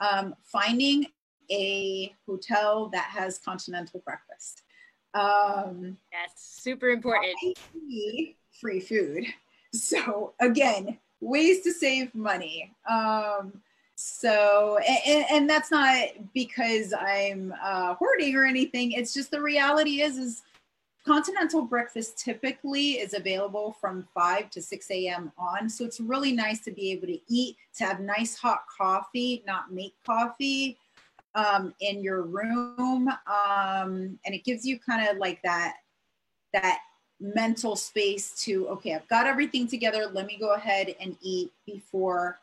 [0.00, 1.06] um, finding
[1.50, 4.62] a hotel that has continental breakfast.
[5.14, 7.36] Um, That's super important.
[8.60, 9.26] Free food.
[9.72, 12.74] So again, ways to save money.
[12.88, 13.62] Um,
[13.98, 18.92] So, and, and that's not because I'm uh, hoarding or anything.
[18.92, 20.42] It's just the reality is, is
[21.06, 25.32] continental breakfast typically is available from 5 to 6 a.m.
[25.38, 25.70] on.
[25.70, 29.72] So it's really nice to be able to eat, to have nice hot coffee, not
[29.72, 30.76] make coffee
[31.36, 33.08] um, in your room.
[33.08, 35.76] Um, and it gives you kind of like that,
[36.52, 36.80] that
[37.20, 40.10] mental space to, okay, I've got everything together.
[40.12, 42.40] Let me go ahead and eat before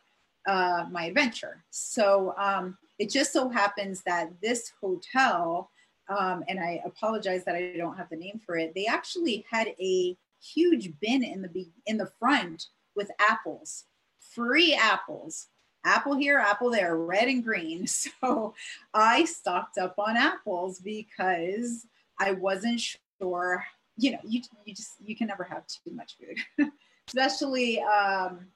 [0.47, 1.63] uh, my adventure.
[1.69, 5.69] So um, it just so happens that this hotel
[6.09, 8.73] um, and I apologize that I don't have the name for it.
[8.75, 13.85] They actually had a huge bin in the in the front with apples,
[14.19, 15.47] free apples,
[15.85, 17.87] apple here, apple there, red and green.
[18.21, 18.53] So
[18.93, 21.85] I stocked up on apples because
[22.19, 23.63] I wasn't sure.
[23.97, 26.71] You know, you you just you can never have too much food,
[27.07, 28.47] especially um,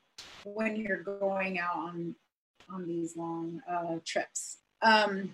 [0.45, 2.15] when you're going out on
[2.69, 4.57] on these long uh, trips.
[4.81, 5.31] Um,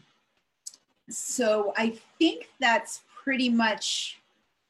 [1.10, 4.20] so I think that's pretty much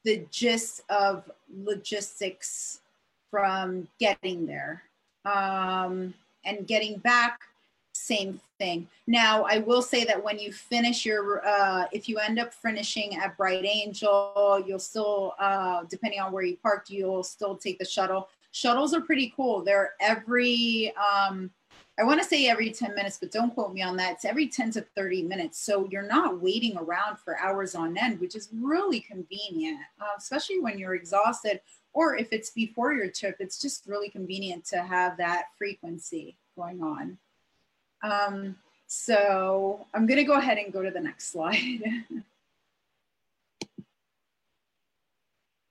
[0.04, 1.30] the gist of
[1.64, 2.80] logistics
[3.30, 4.82] from getting there
[5.24, 7.40] um, and getting back
[7.96, 8.86] same thing.
[9.06, 13.16] Now i will say that when you finish your uh, if you end up finishing
[13.16, 17.84] at bright angel you'll still uh, depending on where you parked you'll still take the
[17.84, 18.28] shuttle.
[18.50, 19.64] Shuttles are pretty cool.
[19.64, 21.50] They're every um,
[21.98, 24.14] I want to say every 10 minutes, but don't quote me on that.
[24.14, 25.60] It's every 10 to 30 minutes.
[25.60, 30.58] So you're not waiting around for hours on end, which is really convenient, uh, especially
[30.58, 31.60] when you're exhausted
[31.94, 36.82] or if it's before your trip, it's just really convenient to have that frequency going
[36.82, 37.16] on.
[38.02, 38.56] Um,
[38.88, 41.82] so I'm going to go ahead and go to the next slide.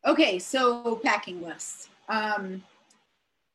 [0.08, 1.90] okay, so packing list.
[2.08, 2.64] Um,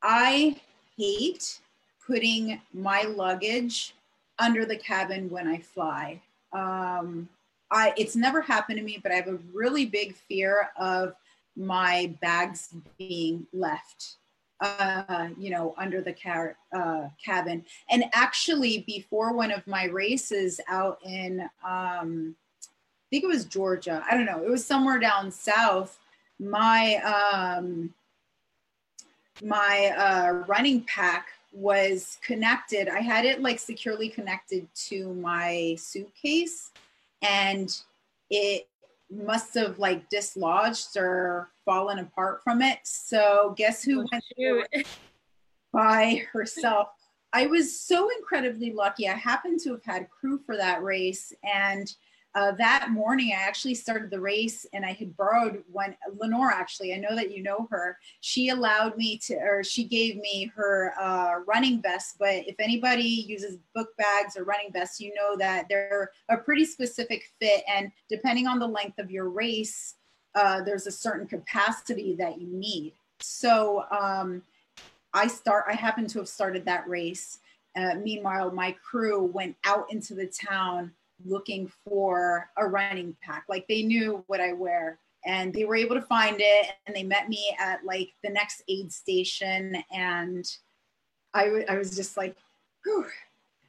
[0.03, 0.55] I
[0.95, 1.59] hate
[2.09, 3.93] putting my luggage
[4.39, 6.19] under the cabin when I fly.
[6.51, 7.29] Um,
[7.69, 11.13] I, it's never happened to me, but I have a really big fear of
[11.55, 14.15] my bags being left,
[14.59, 17.63] uh, you know, under the car, uh, cabin.
[17.91, 24.03] And actually, before one of my races out in, um, I think it was Georgia.
[24.09, 24.43] I don't know.
[24.43, 25.99] It was somewhere down south.
[26.39, 27.93] My um,
[29.43, 32.87] my uh, running pack was connected.
[32.87, 36.71] I had it like securely connected to my suitcase
[37.21, 37.75] and
[38.29, 38.67] it
[39.11, 42.79] must have like dislodged or fallen apart from it.
[42.83, 44.87] So guess who oh, went
[45.73, 46.89] by herself?
[47.33, 49.07] I was so incredibly lucky.
[49.07, 51.93] I happened to have had crew for that race and
[52.35, 56.93] uh, that morning, I actually started the race and I had borrowed one, Lenore actually,
[56.93, 57.97] I know that you know her.
[58.21, 62.17] She allowed me to, or she gave me her uh, running vest.
[62.19, 66.65] But if anybody uses book bags or running vests, you know that they're a pretty
[66.65, 67.63] specific fit.
[67.67, 69.95] And depending on the length of your race,
[70.35, 72.93] uh, there's a certain capacity that you need.
[73.21, 74.43] So um,
[75.15, 77.39] I start, I happen to have started that race.
[77.75, 80.91] Uh, meanwhile, my crew went out into the town
[81.25, 83.45] looking for a running pack.
[83.49, 87.03] Like they knew what I wear and they were able to find it and they
[87.03, 90.49] met me at like the next aid station and
[91.33, 92.35] I, w- I was just like
[92.83, 93.05] Whew.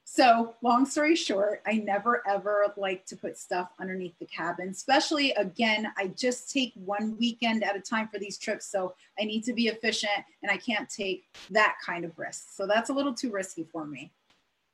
[0.05, 5.33] so long story short i never ever like to put stuff underneath the cabin especially
[5.33, 9.43] again i just take one weekend at a time for these trips so i need
[9.45, 13.15] to be efficient and i can't take that kind of risk so that's a little
[13.15, 14.11] too risky for me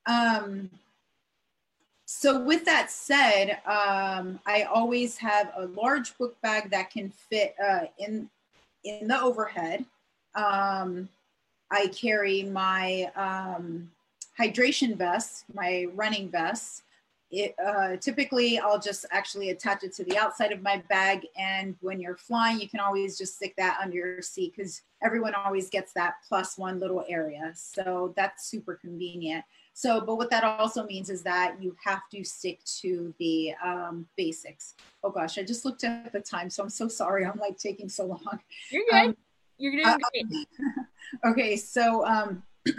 [0.08, 0.70] um,
[2.06, 7.56] so with that said, um, I always have a large book bag that can fit
[7.62, 8.30] uh, in
[8.84, 9.84] in the overhead.
[10.36, 11.08] Um,
[11.72, 13.90] I carry my um,
[14.38, 16.84] hydration vest, my running vest.
[17.32, 21.26] It, uh, typically, I'll just actually attach it to the outside of my bag.
[21.36, 25.34] And when you're flying, you can always just stick that under your seat because everyone
[25.34, 27.50] always gets that plus one little area.
[27.56, 29.44] So that's super convenient.
[29.76, 34.06] So, but what that also means is that you have to stick to the um,
[34.16, 34.72] basics.
[35.04, 37.26] Oh gosh, I just looked at the time, so I'm so sorry.
[37.26, 38.40] I'm like taking so long.
[38.70, 39.08] You're good.
[39.08, 39.16] Um,
[39.58, 40.48] You're doing uh, great.
[41.26, 42.42] okay, so um,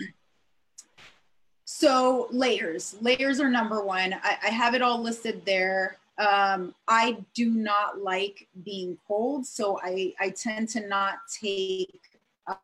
[1.65, 2.95] so layers.
[2.99, 4.15] Layers are number one.
[4.23, 5.97] I, I have it all listed there.
[6.17, 12.01] Um, I do not like being cold, so I I tend to not take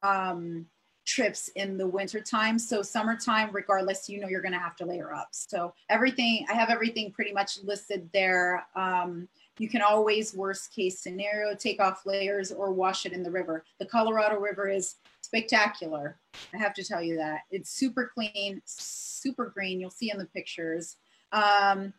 [0.02, 0.66] um
[1.06, 2.58] trips in the winter time.
[2.58, 5.30] So summertime, regardless, you know you're going to have to layer up.
[5.32, 8.66] So everything, I have everything pretty much listed there.
[8.76, 9.28] Um,
[9.60, 13.64] You can always, worst case scenario, take off layers or wash it in the river.
[13.80, 16.18] The Colorado River is spectacular.
[16.54, 17.42] I have to tell you that.
[17.52, 19.80] It's super clean, super green.
[19.80, 20.98] You'll see in the pictures.
[21.32, 21.94] Um,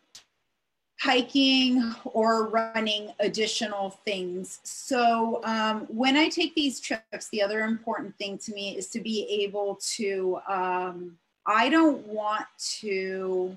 [0.99, 4.59] hiking or running additional things.
[4.63, 9.01] So um, when I take these trips, the other important thing to me is to
[9.01, 12.45] be able to, um, I don't want
[12.79, 13.55] to,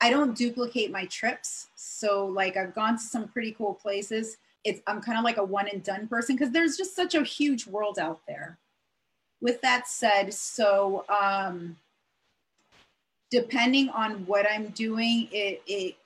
[0.00, 1.68] I don't duplicate my trips.
[1.74, 4.36] So like I've gone to some pretty cool places.
[4.62, 7.22] It's, I'm kind of like a one and done person because there's just such a
[7.22, 8.58] huge world out there.
[9.40, 11.76] With that said, so um,
[13.30, 15.96] depending on what I'm doing, it, it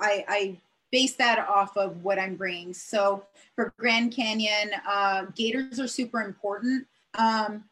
[0.00, 0.56] I, I
[0.90, 2.72] base that off of what I'm bringing.
[2.72, 3.24] So
[3.54, 6.86] for Grand Canyon, uh, gaiters are super important.
[7.18, 7.64] Um,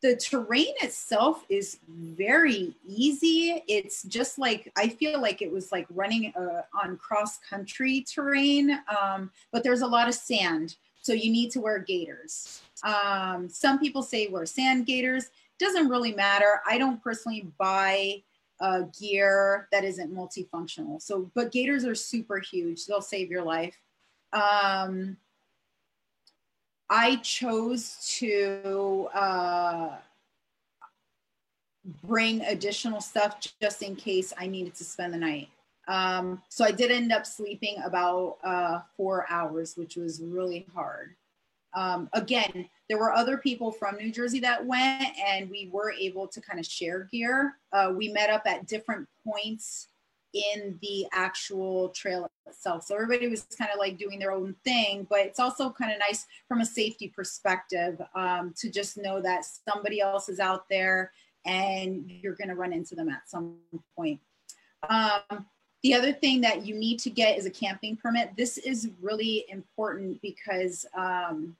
[0.00, 3.64] the terrain itself is very easy.
[3.66, 8.78] It's just like, I feel like it was like running uh, on cross country terrain,
[8.96, 10.76] um, but there's a lot of sand.
[11.02, 12.60] So you need to wear gaiters.
[12.84, 15.30] Um, some people say wear sand gaiters.
[15.58, 16.60] Doesn't really matter.
[16.68, 18.22] I don't personally buy
[18.60, 21.00] uh, gear that isn't multifunctional.
[21.00, 22.86] So, but gaiters are super huge.
[22.86, 23.76] They'll save your life.
[24.32, 25.16] Um,
[26.90, 29.96] I chose to uh,
[32.02, 35.48] bring additional stuff just in case I needed to spend the night.
[35.86, 41.14] Um, so I did end up sleeping about uh, four hours, which was really hard.
[41.74, 46.26] Um, again, there were other people from New Jersey that went, and we were able
[46.28, 47.56] to kind of share gear.
[47.72, 49.88] Uh, we met up at different points
[50.34, 52.84] in the actual trail itself.
[52.84, 55.98] So everybody was kind of like doing their own thing, but it's also kind of
[55.98, 61.12] nice from a safety perspective um, to just know that somebody else is out there
[61.46, 63.56] and you're going to run into them at some
[63.96, 64.20] point.
[64.88, 65.46] Um,
[65.82, 68.36] the other thing that you need to get is a camping permit.
[68.36, 71.56] This is really important because um,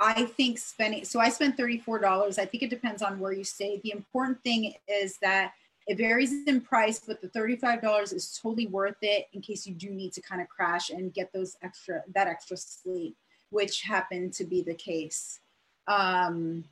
[0.00, 2.38] I think spending, so I spent $34.
[2.38, 3.80] I think it depends on where you stay.
[3.84, 5.52] The important thing is that
[5.86, 9.90] it varies in price, but the $35 is totally worth it in case you do
[9.90, 13.16] need to kind of crash and get those extra, that extra sleep,
[13.50, 15.40] which happened to be the case.
[15.88, 16.64] Um,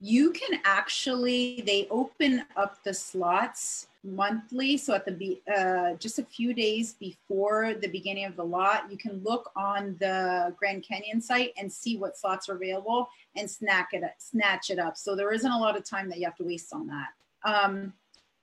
[0.00, 4.76] you can actually, they open up the slots monthly.
[4.76, 8.90] So at the be, uh, just a few days before the beginning of the lot,
[8.90, 13.50] you can look on the Grand Canyon site and see what slots are available and
[13.50, 14.96] snack it, snatch it up.
[14.96, 17.08] So there isn't a lot of time that you have to waste on that.
[17.44, 17.92] Um,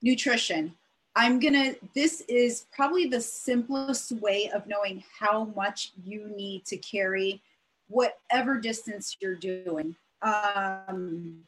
[0.02, 0.74] nutrition.
[1.14, 6.76] I'm gonna, this is probably the simplest way of knowing how much you need to
[6.78, 7.42] carry
[7.88, 9.94] whatever distance you're doing.
[10.22, 11.42] Um,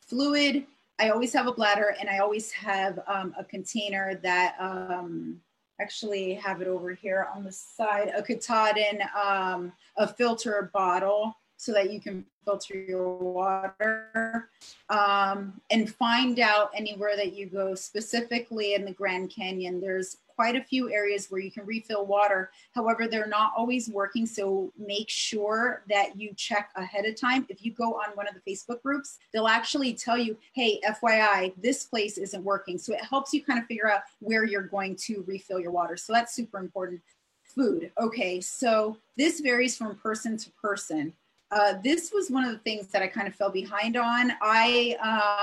[0.00, 0.66] fluid,
[0.98, 5.40] I always have a bladder and I always have um, a container that um,
[5.80, 11.72] actually have it over here on the side, a Katadyn, um, a filter bottle so
[11.72, 14.48] that you can filter your water
[14.88, 19.80] um, and find out anywhere that you go specifically in the Grand Canyon.
[19.80, 22.50] There's quite a few areas where you can refill water.
[22.74, 24.24] However, they're not always working.
[24.24, 27.44] So make sure that you check ahead of time.
[27.50, 31.52] If you go on one of the Facebook groups, they'll actually tell you, hey, FYI,
[31.60, 32.78] this place isn't working.
[32.78, 35.98] So it helps you kind of figure out where you're going to refill your water.
[35.98, 37.02] So that's super important.
[37.42, 37.90] Food.
[38.00, 41.12] Okay, so this varies from person to person.
[41.52, 44.32] Uh, this was one of the things that I kind of fell behind on.
[44.40, 44.96] I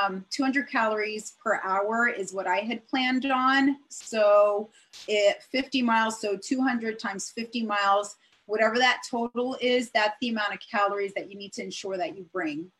[0.05, 3.77] um, 200 calories per hour is what I had planned on.
[3.89, 4.69] So
[5.07, 10.53] it 50 miles, so 200 times 50 miles, whatever that total is, that's the amount
[10.53, 12.71] of calories that you need to ensure that you bring.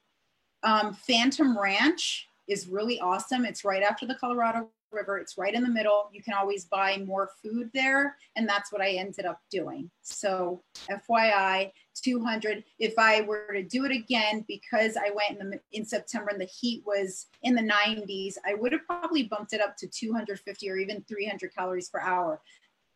[0.63, 3.43] Um, Phantom Ranch is really awesome.
[3.43, 5.18] It's right after the Colorado River.
[5.18, 6.10] It's right in the middle.
[6.14, 8.16] You can always buy more food there.
[8.36, 9.90] And that's what I ended up doing.
[10.02, 12.64] So, FYI, 200.
[12.80, 16.42] If I were to do it again, because I went in, the, in September and
[16.42, 20.70] the heat was in the 90s, I would have probably bumped it up to 250
[20.70, 22.42] or even 300 calories per hour.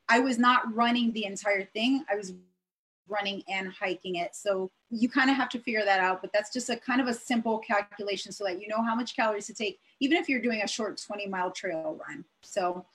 [0.09, 2.03] I was not running the entire thing.
[2.11, 2.33] I was
[3.07, 4.35] running and hiking it.
[4.35, 7.07] So you kind of have to figure that out, but that's just a kind of
[7.07, 10.41] a simple calculation so that you know how much calories to take, even if you're
[10.41, 12.23] doing a short 20 mile trail run.
[12.41, 12.85] So,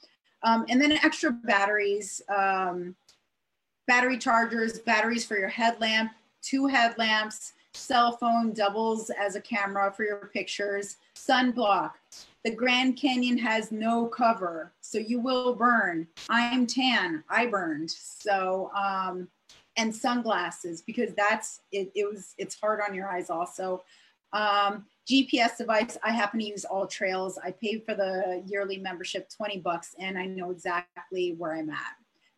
[0.43, 2.95] um, and then extra batteries, um,
[3.87, 10.05] battery chargers, batteries for your headlamp, two headlamps, cell phone doubles as a camera for
[10.05, 11.93] your pictures, sunblock.
[12.45, 16.07] The Grand Canyon has no cover, so you will burn.
[16.31, 17.91] I'm tan, I burned.
[17.91, 19.29] So, um,
[19.77, 23.83] and sunglasses because that's it, it was it's hard on your eyes also
[24.33, 29.59] um, gps device i happen to use AllTrails i paid for the yearly membership 20
[29.59, 31.97] bucks and i know exactly where i'm at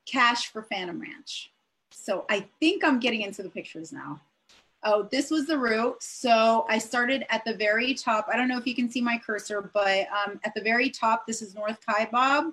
[0.09, 1.53] cash for Phantom Ranch.
[1.91, 4.21] So I think I'm getting into the pictures now.
[4.85, 6.03] Oh, this was the route.
[6.03, 8.29] So I started at the very top.
[8.33, 11.27] I don't know if you can see my cursor, but um, at the very top,
[11.27, 12.53] this is North Kaibab.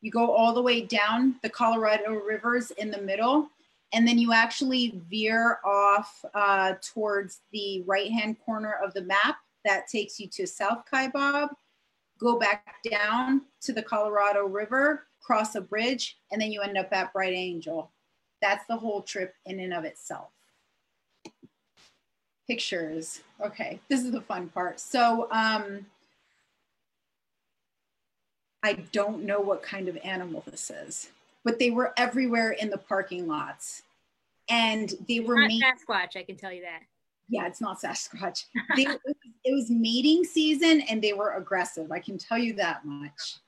[0.00, 3.48] You go all the way down the Colorado rivers in the middle,
[3.92, 9.36] and then you actually veer off uh, towards the right-hand corner of the map.
[9.64, 11.48] That takes you to South Kaibab.
[12.18, 16.92] Go back down to the Colorado River, cross a bridge, and then you end up
[16.92, 17.90] at Bright Angel.
[18.40, 20.30] That's the whole trip in and of itself
[22.48, 23.20] pictures.
[23.44, 24.80] Okay, this is the fun part.
[24.80, 25.86] So um,
[28.62, 31.10] I don't know what kind of animal this is,
[31.48, 33.80] but they were everywhere in the parking lots.
[34.50, 36.80] And they were not Sasquatch, I can tell you that.
[37.30, 38.44] Yeah, it's not Sasquatch.
[38.76, 41.90] They, it was mating season and they were aggressive.
[41.90, 43.38] I can tell you that much.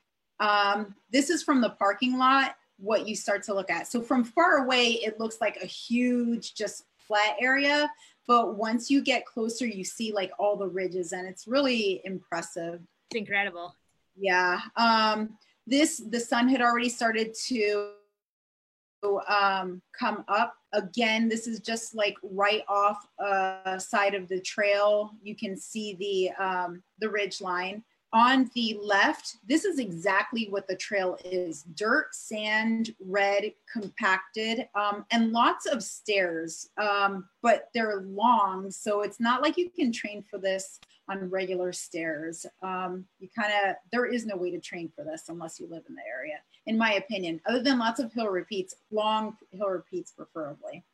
[0.41, 3.87] Um, this is from the parking lot, what you start to look at.
[3.87, 7.87] So from far away, it looks like a huge, just flat area.
[8.27, 12.81] But once you get closer, you see like all the ridges and it's really impressive.
[13.11, 13.77] It's incredible.
[14.17, 14.59] Yeah.
[14.77, 15.37] Um,
[15.71, 17.93] this, the sun had already started to
[19.29, 20.55] um, come up.
[20.73, 25.13] Again, this is just like right off uh, side of the trail.
[25.23, 30.67] You can see the, um, the ridge line on the left, this is exactly what
[30.67, 38.01] the trail is dirt, sand, red, compacted, um, and lots of stairs, um, but they're
[38.01, 38.71] long.
[38.71, 42.47] So it's not like you can train for this on regular stairs.
[42.63, 45.83] Um, you kind of, there is no way to train for this unless you live
[45.89, 50.13] in the area, in my opinion, other than lots of hill repeats, long hill repeats
[50.13, 50.85] preferably.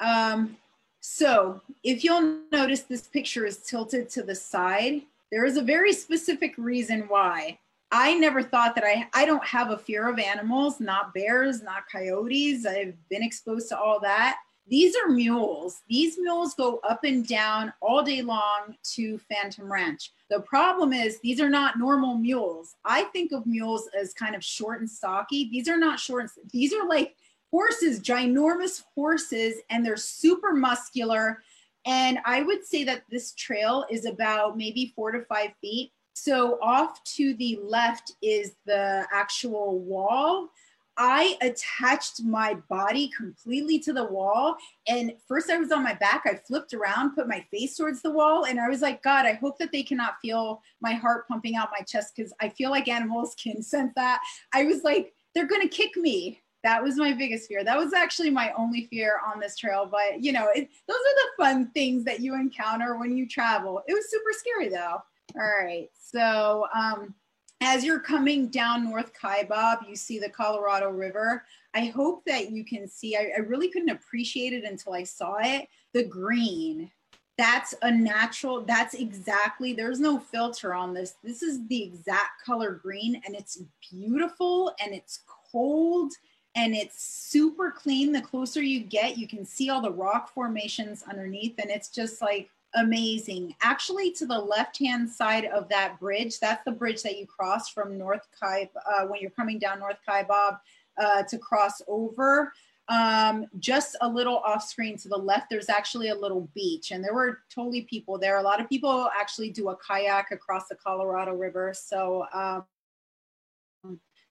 [0.00, 0.56] Um,
[1.00, 5.92] so if you'll notice, this picture is tilted to the side there is a very
[5.92, 7.58] specific reason why.
[7.92, 11.84] I never thought that I I don't have a fear of animals, not bears, not
[11.90, 12.66] coyotes.
[12.66, 14.36] I've been exposed to all that.
[14.66, 15.80] These are mules.
[15.88, 20.12] These mules go up and down all day long to Phantom Ranch.
[20.28, 22.76] The problem is these are not normal mules.
[22.84, 25.48] I think of mules as kind of short and stocky.
[25.50, 26.30] These are not short.
[26.52, 27.16] These are like
[27.50, 31.42] horses, ginormous horses, and they're super muscular
[31.86, 35.92] and I would say that this trail is about maybe four to five feet.
[36.12, 40.50] So off to the left is the actual wall.
[40.96, 44.56] I attached my body completely to the wall.
[44.86, 46.24] And first, I was on my back.
[46.26, 49.34] I flipped around, put my face towards the wall, and I was like, God, I
[49.34, 52.88] hope that they cannot feel my heart pumping out my chest because I feel like
[52.88, 54.20] animals can sense that.
[54.52, 57.64] I was like, they're going to kick me that was my biggest fear.
[57.64, 59.88] That was actually my only fear on this trail.
[59.90, 63.82] But you know, it, those are the fun things that you encounter when you travel.
[63.86, 65.02] It was super scary though.
[65.36, 65.88] All right.
[65.98, 67.14] So um,
[67.60, 71.44] as you're coming down North Kaibab, you see the Colorado River.
[71.74, 75.36] I hope that you can see, I, I really couldn't appreciate it until I saw
[75.40, 75.68] it.
[75.92, 76.90] The green,
[77.36, 81.14] that's a natural, that's exactly, there's no filter on this.
[81.22, 85.20] This is the exact color green and it's beautiful and it's
[85.52, 86.12] cold
[86.56, 88.12] and it's super clean.
[88.12, 92.20] The closer you get, you can see all the rock formations underneath, and it's just
[92.20, 93.54] like amazing.
[93.62, 97.68] Actually, to the left hand side of that bridge, that's the bridge that you cross
[97.68, 100.58] from North Kai uh, when you're coming down North Kaibab
[101.00, 102.52] uh, to cross over.
[102.88, 107.04] Um, just a little off screen to the left, there's actually a little beach, and
[107.04, 108.38] there were totally people there.
[108.38, 111.72] A lot of people actually do a kayak across the Colorado River.
[111.72, 112.64] So, um,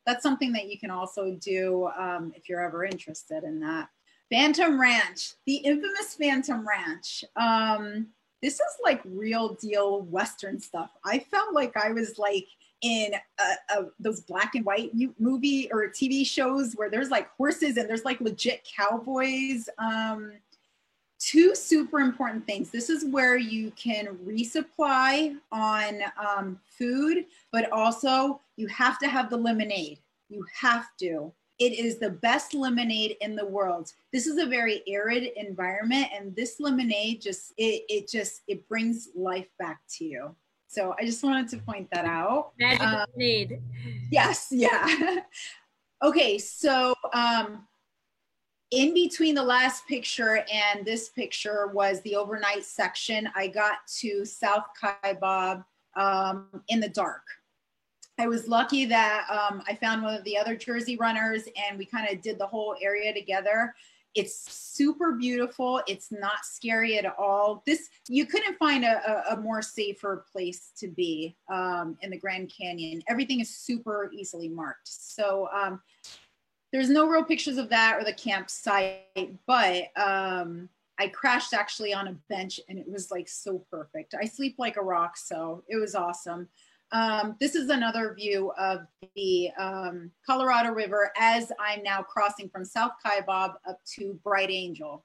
[0.06, 3.90] that's something that you can also do um, if you're ever interested in that.
[4.32, 7.24] Phantom Ranch, the infamous Phantom Ranch.
[7.36, 8.08] Um,
[8.42, 10.92] this is like real deal Western stuff.
[11.06, 12.48] I felt like I was like
[12.82, 17.78] in a, a, those black and white movie or TV shows where there's like horses
[17.78, 19.68] and there's like legit cowboys.
[19.78, 20.34] Um,
[21.20, 22.70] two super important things.
[22.70, 29.30] This is where you can resupply on um, food, but also you have to have
[29.30, 30.00] the lemonade.
[30.30, 31.34] You have to.
[31.60, 33.92] It is the best lemonade in the world.
[34.14, 39.10] This is a very arid environment, and this lemonade just it it just it brings
[39.16, 40.36] life back to you.
[40.68, 42.52] So I just wanted to point that out.
[42.60, 43.62] Magic um, lemonade.
[44.12, 45.18] Yes, yeah.
[46.04, 47.68] okay, so um,
[48.72, 53.28] in between the last picture and this picture was the overnight section.
[53.36, 57.24] I got to South Kaibab um, in the dark.
[58.20, 61.86] I was lucky that um, I found one of the other Jersey runners and we
[61.86, 63.74] kind of did the whole area together.
[64.14, 65.82] It's super beautiful.
[65.88, 67.64] It's not scary at all.
[67.66, 72.18] This you couldn't find a, a, a more safer place to be um, in the
[72.18, 73.02] Grand Canyon.
[73.08, 74.90] Everything is super easily marked.
[74.90, 75.82] So um,
[76.74, 80.68] there's no real pictures of that or the campsite, but um,
[81.00, 84.14] I crashed actually on a bench and it was like so perfect.
[84.20, 86.50] I sleep like a rock, so it was awesome.
[86.92, 92.66] Um, this is another view of the um, Colorado River as I'm now crossing from
[92.66, 95.04] South Kaibab up to Bright Angel.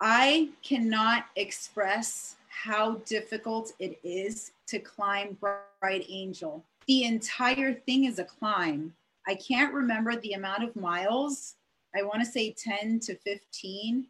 [0.00, 6.64] I cannot express how difficult it is to climb Bright Angel.
[6.86, 8.94] The entire thing is a climb.
[9.28, 11.56] I can't remember the amount of miles.
[11.94, 14.06] I want to say 10 to 15.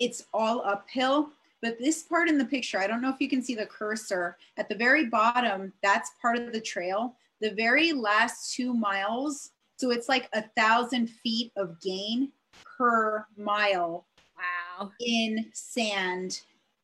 [0.00, 1.30] It's all uphill.
[1.66, 4.36] But this part in the picture, I don't know if you can see the cursor
[4.56, 7.16] at the very bottom, that's part of the trail.
[7.40, 12.30] The very last two miles, so it's like a thousand feet of gain
[12.78, 14.06] per mile.
[14.36, 14.92] Wow.
[15.00, 16.42] In sand,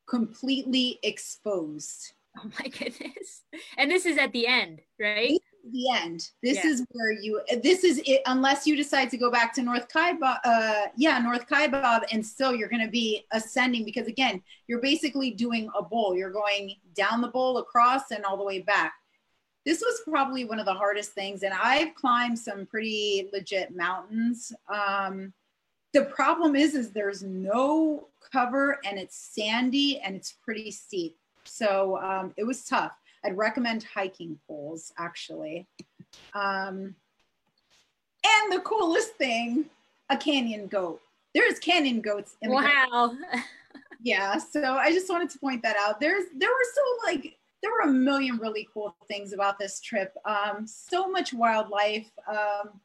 [0.09, 2.15] completely exposed.
[2.39, 3.43] Oh my goodness.
[3.79, 5.41] And this is at the end, right?
[5.71, 6.31] The end.
[6.43, 6.71] This yeah.
[6.71, 7.41] is where you.
[7.63, 8.23] This is it.
[8.27, 12.55] Unless you decide to go back to North Kaibab, uh, yeah, North Kaibab, and still
[12.55, 16.17] you're going to be ascending because again, you're basically doing a bowl.
[16.17, 18.95] You're going down the bowl, across, and all the way back.
[19.65, 24.53] This was probably one of the hardest things, and I've climbed some pretty legit mountains.
[24.69, 25.33] Um,
[25.93, 31.17] the problem is, is there's no cover, and it's sandy, and it's pretty steep.
[31.45, 32.93] So um, it was tough
[33.25, 35.67] I'd recommend hiking poles actually.
[36.35, 36.95] Um,
[38.25, 39.67] and the coolest thing,
[40.09, 41.01] a canyon goat.
[41.35, 43.17] There's canyon goats in the Wow.
[44.03, 46.01] yeah, so I just wanted to point that out.
[46.01, 50.15] There's there were so like there were a million really cool things about this trip.
[50.25, 52.11] Um, so much wildlife.
[52.29, 52.81] Um,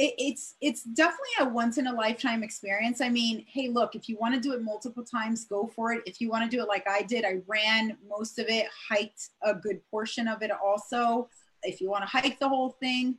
[0.00, 3.02] it, it's it's definitely a once in a lifetime experience.
[3.02, 6.02] I mean, hey, look, if you want to do it multiple times, go for it.
[6.06, 9.28] If you want to do it like I did, I ran most of it, hiked
[9.42, 11.28] a good portion of it also.
[11.62, 13.18] If you want to hike the whole thing,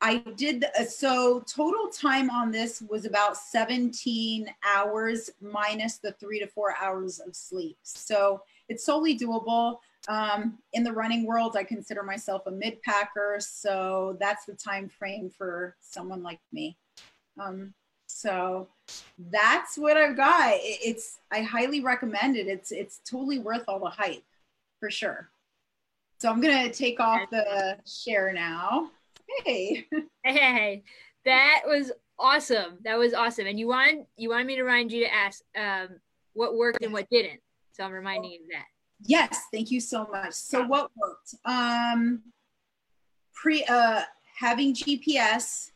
[0.00, 6.38] I did uh, so total time on this was about 17 hours minus the 3
[6.38, 7.78] to 4 hours of sleep.
[7.82, 9.78] So, it's solely doable.
[10.08, 14.88] Um, in the running world, I consider myself a mid packer, so that's the time
[14.88, 16.76] frame for someone like me.
[17.40, 17.72] Um,
[18.06, 18.68] so
[19.30, 20.54] that's what I've got.
[20.56, 22.48] It's I highly recommend it.
[22.48, 24.24] It's it's totally worth all the hype,
[24.80, 25.30] for sure.
[26.20, 28.90] So I'm gonna take off the share now.
[29.44, 29.86] Hey,
[30.24, 30.82] hey,
[31.24, 32.78] that was awesome.
[32.84, 33.46] That was awesome.
[33.46, 36.00] And you want you wanted me to remind you to ask um,
[36.34, 37.40] what worked and what didn't.
[37.72, 38.66] So I'm reminding you of that.
[39.04, 40.32] Yes, thank you so much.
[40.32, 41.34] So what worked?
[41.44, 42.22] Um,
[43.34, 44.02] pre uh,
[44.38, 45.70] having GPS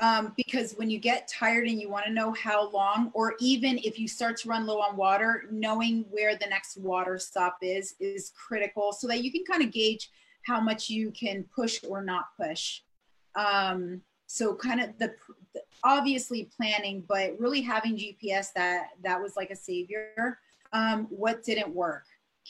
[0.00, 3.78] um, because when you get tired and you want to know how long, or even
[3.78, 7.94] if you start to run low on water, knowing where the next water stop is
[7.98, 10.10] is critical so that you can kind of gauge
[10.44, 12.82] how much you can push or not push.
[13.34, 15.14] Um, so kind of the,
[15.54, 20.38] the obviously planning, but really having GPS that that was like a savior.
[20.72, 22.04] Um, what didn't work?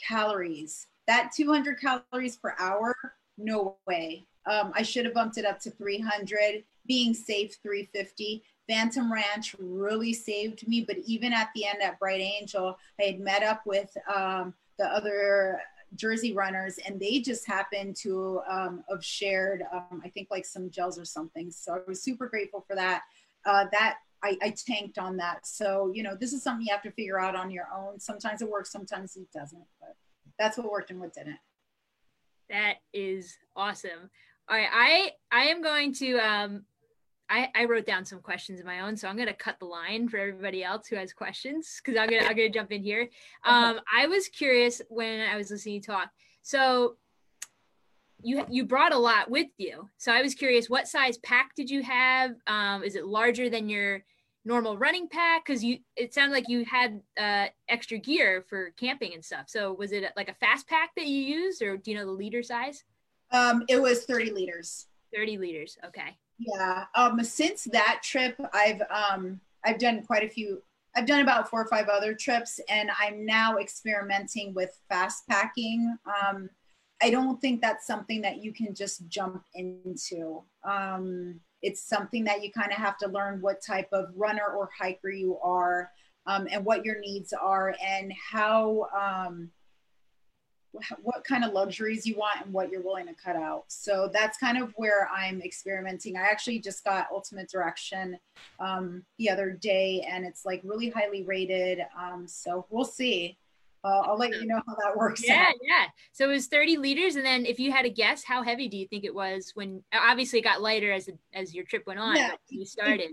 [0.06, 0.86] Calories.
[1.06, 2.96] That 200 calories per hour,
[3.38, 4.26] no way.
[4.46, 6.64] Um, I should have bumped it up to 300.
[6.86, 8.44] Being safe, 350.
[8.68, 13.20] Phantom Ranch really saved me, but even at the end at Bright Angel, I had
[13.20, 15.60] met up with um, the other
[15.94, 20.70] Jersey runners, and they just happened to um, have shared, um, I think, like some
[20.70, 21.50] gels or something.
[21.50, 23.02] So I was super grateful for that.
[23.44, 25.46] Uh, that I, I, tanked on that.
[25.46, 28.00] So, you know, this is something you have to figure out on your own.
[28.00, 29.94] Sometimes it works, sometimes it doesn't, but
[30.38, 31.38] that's what worked and what didn't.
[32.50, 34.10] That is awesome.
[34.48, 34.68] All right.
[34.72, 36.64] I, I am going to, um,
[37.28, 39.66] I, I wrote down some questions of my own, so I'm going to cut the
[39.66, 42.72] line for everybody else who has questions because I'm going to I'm going to jump
[42.72, 43.08] in here.
[43.44, 46.10] Um, I was curious when I was listening to talk.
[46.42, 46.96] So
[48.22, 49.88] you you brought a lot with you.
[49.98, 52.32] So I was curious, what size pack did you have?
[52.46, 54.02] Um, is it larger than your
[54.46, 55.44] normal running pack?
[55.44, 59.46] Because you it sounded like you had uh, extra gear for camping and stuff.
[59.48, 62.12] So was it like a fast pack that you used, or do you know the
[62.12, 62.84] liter size?
[63.32, 64.86] Um, it was 30 liters.
[65.14, 65.76] 30 liters.
[65.84, 66.16] Okay.
[66.38, 66.84] Yeah.
[66.94, 70.62] Um, since that trip, I've um, I've done quite a few.
[70.94, 75.96] I've done about four or five other trips, and I'm now experimenting with fast packing.
[76.06, 76.48] Um,
[77.02, 80.42] I don't think that's something that you can just jump into.
[80.64, 84.70] Um, it's something that you kind of have to learn what type of runner or
[84.78, 85.90] hiker you are
[86.26, 89.50] um, and what your needs are and how um,
[91.02, 93.64] what kind of luxuries you want and what you're willing to cut out.
[93.66, 96.16] So that's kind of where I'm experimenting.
[96.16, 98.16] I actually just got Ultimate Direction
[98.60, 101.80] um, the other day and it's like really highly rated.
[102.00, 103.38] Um, so we'll see.
[103.86, 105.22] Uh, I'll let you know how that works.
[105.26, 105.54] Yeah, out.
[105.62, 105.84] yeah.
[106.12, 108.76] So it was 30 liters, and then if you had a guess, how heavy do
[108.76, 109.82] you think it was when?
[109.94, 112.16] Obviously, it got lighter as as your trip went on.
[112.16, 113.10] Yeah, you started.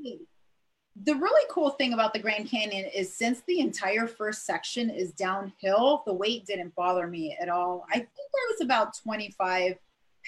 [1.05, 5.11] The really cool thing about the Grand Canyon is since the entire first section is
[5.11, 7.83] downhill, the weight didn't bother me at all.
[7.89, 9.73] I think I was about 25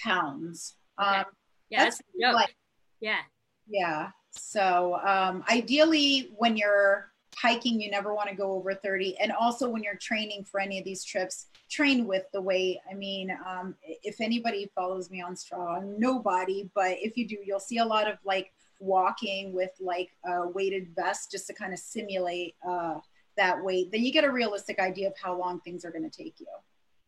[0.02, 0.74] pounds.
[1.00, 1.18] Okay.
[1.20, 1.24] Um,
[1.70, 2.56] Yeah, that's, that's like-
[2.98, 3.20] yeah,
[3.68, 4.10] Yeah.
[4.32, 9.18] So um, ideally, when you're hiking, you never want to go over 30.
[9.18, 12.78] And also, when you're training for any of these trips, train with the weight.
[12.90, 17.60] I mean, um, if anybody follows me on Strava, nobody, but if you do, you'll
[17.60, 21.78] see a lot of like walking with like a weighted vest just to kind of
[21.78, 22.98] simulate uh,
[23.36, 23.90] that weight.
[23.90, 26.46] Then you get a realistic idea of how long things are going to take you.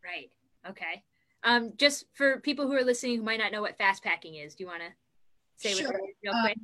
[0.04, 0.30] right.
[0.68, 1.02] Okay.
[1.44, 4.56] Um, just for people who are listening who might not know what fast packing is,
[4.56, 4.88] do you want to
[5.56, 6.00] say what Sure.
[6.08, 6.58] is real Um, quick?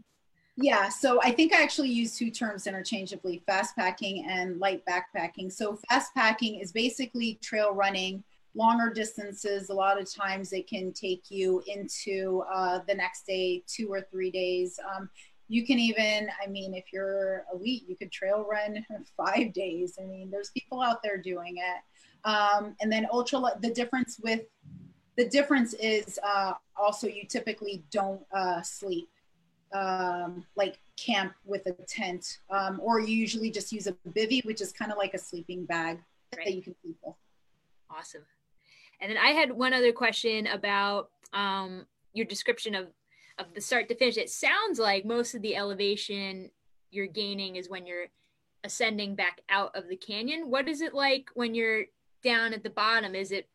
[0.56, 5.52] Yeah, so I think I actually use two terms interchangeably fast packing and light backpacking.
[5.52, 8.22] So, fast packing is basically trail running
[8.54, 9.68] longer distances.
[9.68, 14.02] A lot of times it can take you into uh, the next day, two or
[14.02, 14.78] three days.
[14.94, 15.10] Um,
[15.48, 18.84] you can even, I mean, if you're elite, you could trail run
[19.16, 19.98] five days.
[20.00, 22.28] I mean, there's people out there doing it.
[22.28, 24.42] Um, and then ultra, the difference with
[25.16, 29.08] the difference is uh, also you typically don't uh, sleep
[29.74, 34.60] um, like camp with a tent, um, or you usually just use a bivy, which
[34.60, 35.98] is kind of like a sleeping bag
[36.36, 36.46] Right.
[36.46, 37.14] that you can sleep with.
[37.90, 38.22] Awesome.
[39.00, 42.86] And then I had one other question about um, your description of
[43.38, 44.16] of the start to finish.
[44.16, 46.50] It sounds like most of the elevation
[46.92, 48.06] you're gaining is when you're
[48.62, 50.50] ascending back out of the canyon.
[50.50, 51.86] What is it like when you're
[52.22, 53.16] down at the bottom?
[53.16, 53.48] Is it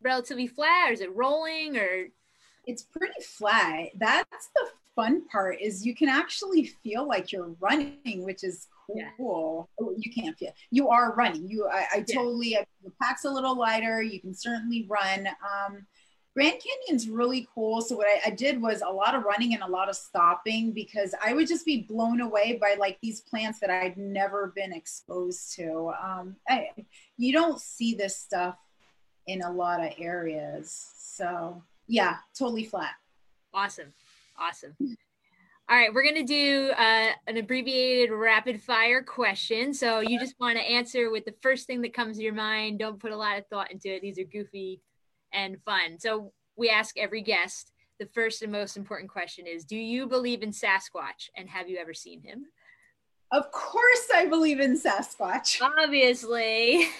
[0.00, 2.06] relatively flat, or is it rolling, or
[2.66, 3.88] It's pretty flat.
[3.96, 9.10] That's the fun part is you can actually feel like you're running, which is Yeah.
[9.16, 9.68] cool.
[9.80, 11.46] Oh, you can't feel you are running.
[11.46, 12.14] You, I, I Yeah.
[12.16, 12.58] totally.
[12.82, 14.02] The pack's a little lighter.
[14.02, 15.28] You can certainly run.
[15.28, 15.86] Um,
[16.34, 17.80] Grand Canyon's really cool.
[17.80, 20.72] So what I, I did was a lot of running and a lot of stopping
[20.72, 24.72] because I would just be blown away by like these plants that I'd never been
[24.74, 25.92] exposed to.
[26.02, 26.70] Um, I,
[27.16, 28.56] you don't see this stuff
[29.26, 30.92] in a lot of areas.
[30.98, 32.94] So yeah, totally flat.
[33.54, 33.94] Awesome.
[34.38, 34.74] Awesome.
[35.68, 39.74] All right, we're going to do uh, an abbreviated rapid fire question.
[39.74, 42.78] So you just want to answer with the first thing that comes to your mind.
[42.78, 44.00] Don't put a lot of thought into it.
[44.00, 44.80] These are goofy
[45.32, 45.98] and fun.
[45.98, 50.42] So we ask every guest the first and most important question is Do you believe
[50.42, 52.44] in Sasquatch and have you ever seen him?
[53.32, 55.60] Of course, I believe in Sasquatch.
[55.60, 56.88] Obviously.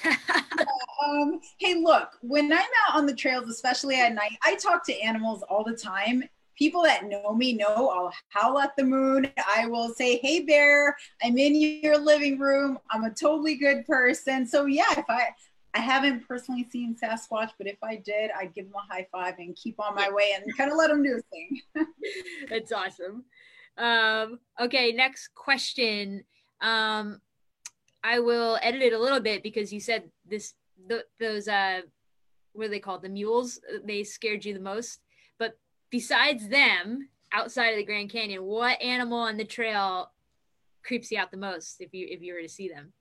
[1.07, 5.01] Um, hey, look, when I'm out on the trails, especially at night, I talk to
[5.01, 6.25] animals all the time.
[6.57, 9.31] People that know me know I'll howl at the moon.
[9.55, 12.79] I will say, "Hey, bear, I'm in your living room.
[12.91, 15.29] I'm a totally good person." So yeah, if I
[15.75, 19.35] I haven't personally seen Sasquatch, but if I did, I'd give him a high five
[19.39, 21.61] and keep on my way and kind of let him do his thing.
[22.49, 23.25] That's awesome.
[23.77, 26.25] Um, okay, next question.
[26.63, 27.21] Um,
[28.03, 30.55] I will edit it a little bit because you said this
[30.89, 31.81] th- those uh
[32.53, 35.01] what are they called the mules they scared you the most
[35.97, 40.11] besides them outside of the grand canyon what animal on the trail
[40.83, 42.93] creeps you out the most if you if you were to see them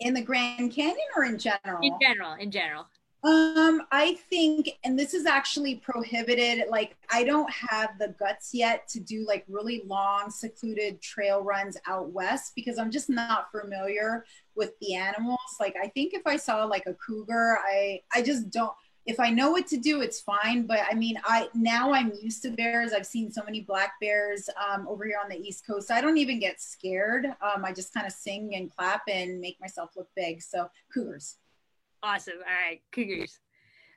[0.00, 1.80] In the Grand Canyon or in general?
[1.82, 2.86] in general in general
[3.24, 6.56] Um, I think, and this is actually prohibited.
[6.68, 11.76] Like, I don't have the guts yet to do like really long, secluded trail runs
[11.86, 15.50] out west because I'm just not familiar with the animals.
[15.58, 18.74] Like, I think if I saw like a cougar, I I just don't.
[19.06, 20.66] If I know what to do, it's fine.
[20.66, 22.92] But I mean, I now I'm used to bears.
[22.92, 25.90] I've seen so many black bears um, over here on the East Coast.
[25.90, 27.26] I don't even get scared.
[27.26, 30.42] Um, I just kind of sing and clap and make myself look big.
[30.42, 31.36] So cougars.
[32.02, 33.40] awesome all right cougars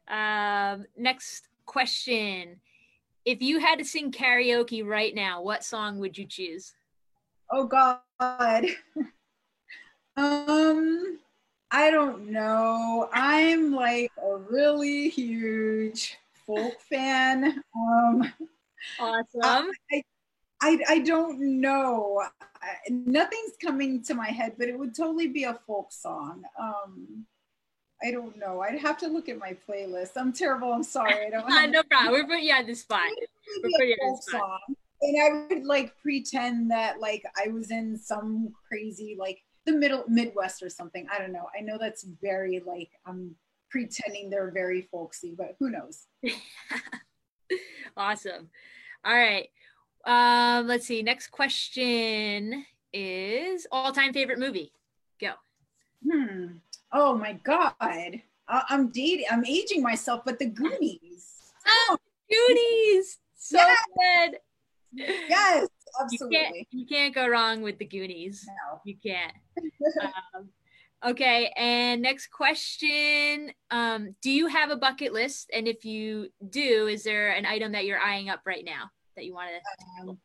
[0.07, 2.59] um next question
[3.25, 6.73] if you had to sing karaoke right now what song would you choose
[7.49, 7.99] Oh God.
[10.17, 11.19] um,
[11.71, 13.09] I don't know.
[13.13, 17.61] I'm like a really huge folk fan.
[17.75, 18.33] Um,
[18.99, 19.71] awesome
[20.61, 22.23] I I don't know.
[22.41, 26.43] I, nothing's coming to my head, but it would totally be a folk song.
[26.59, 27.25] Um,
[28.03, 28.61] I don't know.
[28.61, 30.11] I'd have to look at my playlist.
[30.15, 30.71] I'm terrible.
[30.73, 31.27] I'm sorry.
[31.27, 31.47] I don't.
[31.51, 32.13] Have- no problem.
[32.13, 33.01] We're putting you on the spot.
[33.63, 34.41] We're putting a you on folk the spot.
[34.41, 34.75] song.
[35.01, 40.03] And I would like pretend that like I was in some crazy like the middle
[40.07, 41.05] Midwest or something.
[41.13, 41.47] I don't know.
[41.55, 43.35] I know that's very like I'm
[43.69, 46.07] pretending they're very folksy, but who knows?
[47.95, 48.49] Awesome.
[49.03, 49.49] All right.
[50.05, 51.01] Um, let's see.
[51.01, 52.63] Next question
[52.93, 54.71] is all-time favorite movie.
[55.19, 55.31] Go.
[56.07, 56.57] Hmm.
[56.93, 57.73] Oh my God.
[57.79, 61.33] I- I'm dating, I'm aging myself, but the Goonies.
[61.89, 61.97] Oh,
[62.29, 63.17] Goonies.
[63.35, 64.29] So Yeah.
[64.29, 64.37] good.
[65.27, 65.67] Yes,
[66.11, 66.67] You can't, absolutely.
[66.71, 68.45] you can't go wrong with the Goonies.
[68.47, 68.81] No.
[68.85, 69.33] You can't.
[70.35, 70.49] um,
[71.05, 73.51] okay, and next question.
[73.71, 75.49] Um, do you have a bucket list?
[75.53, 79.25] And if you do, is there an item that you're eyeing up right now that
[79.25, 80.09] you want to?
[80.09, 80.17] Um,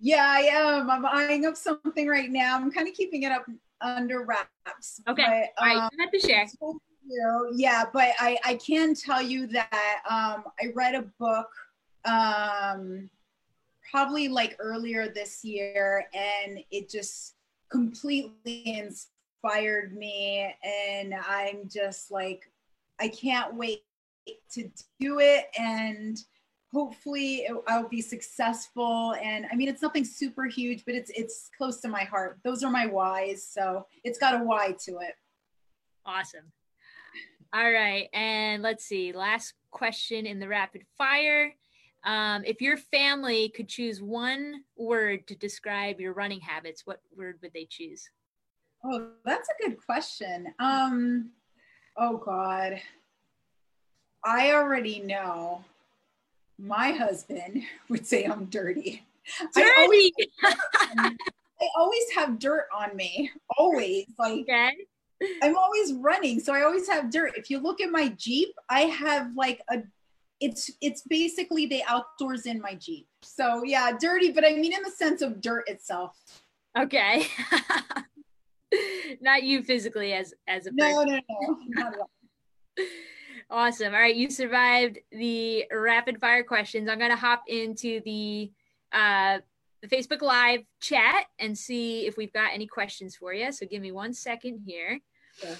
[0.00, 0.90] yeah, I am.
[0.90, 2.56] I'm eyeing up something right now.
[2.56, 3.44] I'm kind of keeping it up
[3.80, 5.00] under wraps.
[5.08, 5.50] Okay.
[5.56, 6.46] But, All right, um, you have to share.
[6.60, 6.80] You.
[7.54, 11.48] Yeah, but I, I can tell you that um, I read a book
[12.04, 13.08] um,
[13.90, 17.34] probably like earlier this year, and it just
[17.70, 18.62] completely
[19.44, 20.54] inspired me.
[20.62, 22.50] And I'm just like,
[23.00, 23.84] I can't wait
[24.52, 24.70] to
[25.00, 25.46] do it.
[25.58, 26.18] And
[26.72, 29.14] hopefully I'll be successful.
[29.22, 32.38] And I mean, it's nothing super huge, but it's it's close to my heart.
[32.44, 35.14] Those are my whys, so it's got a why to it.
[36.04, 36.52] Awesome.
[37.54, 39.12] All right, and let's see.
[39.12, 41.54] Last question in the rapid fire.
[42.04, 47.38] Um, if your family could choose one word to describe your running habits, what word
[47.42, 48.08] would they choose?
[48.84, 50.54] Oh, that's a good question.
[50.58, 51.30] Um,
[51.96, 52.80] oh God,
[54.24, 55.64] I already know.
[56.58, 59.04] My husband would say I'm dirty.
[59.56, 60.32] I always, Dirty.
[61.60, 63.30] I always have dirt on me.
[63.58, 64.70] Always, like okay.
[65.42, 67.32] I'm always running, so I always have dirt.
[67.36, 69.82] If you look at my Jeep, I have like a.
[70.40, 73.08] It's it's basically the outdoors in my Jeep.
[73.22, 76.16] So yeah, dirty, but I mean in the sense of dirt itself.
[76.78, 77.26] Okay.
[79.20, 80.94] Not you physically as as a person.
[80.94, 82.10] No, no, no, not at all.
[83.50, 83.94] Awesome.
[83.94, 86.86] All right, you survived the rapid fire questions.
[86.86, 88.52] I'm gonna hop into the
[88.92, 89.38] uh,
[89.80, 93.50] the Facebook Live chat and see if we've got any questions for you.
[93.52, 95.00] So give me one second here.
[95.38, 95.56] Sure.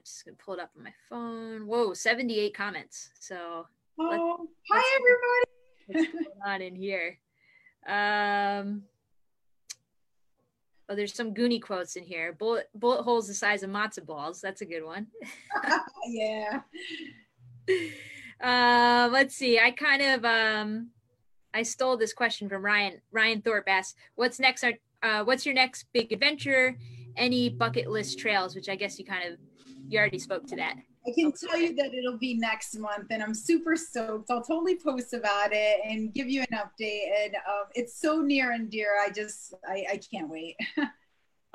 [0.00, 1.66] I just gonna pull it up on my phone.
[1.66, 3.10] Whoa, 78 comments.
[3.20, 3.66] So
[3.98, 6.08] Oh, hi everybody.
[6.08, 7.18] what's going on in here?
[7.86, 8.84] Um,
[10.88, 12.32] oh, there's some Goonie quotes in here.
[12.32, 14.40] Bullet bullet holes the size of matzo balls.
[14.40, 15.08] That's a good one.
[16.08, 16.62] yeah.
[18.42, 19.58] uh, let's see.
[19.58, 20.88] I kind of um,
[21.52, 23.02] I stole this question from Ryan.
[23.12, 24.64] Ryan Thorpe asked, "What's next?
[24.64, 24.72] Are
[25.02, 26.78] uh, what's your next big adventure?
[27.18, 29.38] Any bucket list trails?" Which I guess you kind of
[29.90, 30.76] you already spoke to that.
[31.06, 34.30] I can tell you that it'll be next month, and I'm super stoked.
[34.30, 37.08] I'll totally post about it and give you an update.
[37.24, 38.90] And um, it's so near and dear.
[39.02, 40.56] I just, I, I can't wait.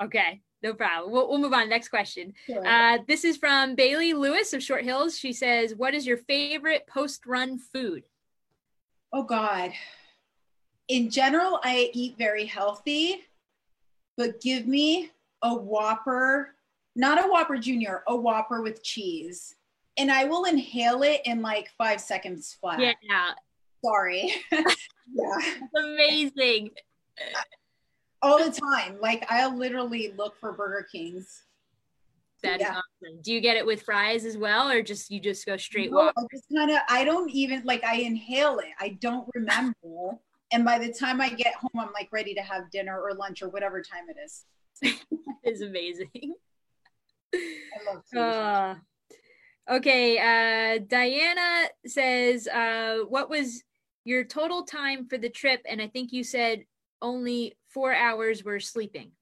[0.02, 1.10] Okay, no problem.
[1.10, 1.70] We'll, we'll move on.
[1.70, 2.34] Next question.
[2.44, 2.66] Sure.
[2.66, 5.18] Uh, this is from Bailey Lewis of Short Hills.
[5.18, 8.04] She says, "What is your favorite post-run food?"
[9.12, 9.72] oh God.
[10.88, 13.24] In general, I eat very healthy,
[14.16, 15.10] but give me
[15.42, 16.54] a Whopper,
[16.96, 19.54] not a Whopper Junior, a Whopper with cheese,
[19.98, 22.80] and I will inhale it in like five seconds flat.
[22.80, 23.30] Yeah,
[23.84, 24.32] Sorry.
[24.52, 25.54] yeah.
[25.76, 26.70] amazing.
[27.20, 27.40] Uh,
[28.22, 28.98] all the time.
[29.00, 31.42] Like I'll literally look for Burger Kings.
[32.42, 32.70] That is Yeah.
[32.80, 33.20] awesome.
[33.22, 36.08] Do you get it with fries as well, or just you just go straight No?
[36.16, 38.70] I just kind of I don't even like I inhale it.
[38.80, 40.18] I don't remember.
[40.52, 43.42] And by the time I get home, I'm like ready to have dinner or lunch
[43.42, 44.44] or whatever time it is.
[45.44, 46.34] Is amazing.
[47.34, 48.18] I love food.
[48.18, 48.74] Uh,
[49.70, 53.62] okay, uh, Diana says, uh, "What was
[54.04, 56.64] your total time for the trip?" And I think you said
[57.02, 59.12] only four hours were sleeping.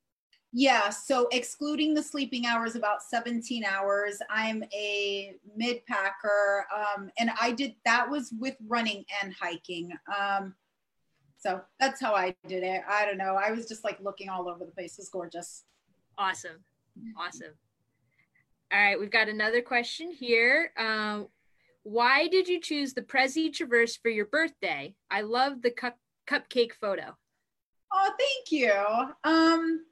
[0.53, 4.19] yeah, so excluding the sleeping hours, about 17 hours.
[4.31, 9.91] I'm a mid packer, um, and I did that was with running and hiking.
[10.17, 10.55] Um,
[11.37, 12.83] so that's how I did it.
[12.89, 13.35] I don't know.
[13.35, 14.93] I was just like looking all over the place.
[14.93, 15.65] It was gorgeous.
[16.17, 16.63] Awesome.
[17.19, 17.53] Awesome.
[18.75, 20.73] All right, we've got another question here.
[20.77, 21.29] Um,
[21.85, 24.97] why did you choose the Presi Traverse for your birthday?
[25.13, 25.97] I love the cup
[26.29, 27.17] cupcake photo.
[27.93, 28.73] Oh, thank you.
[28.73, 29.85] Um,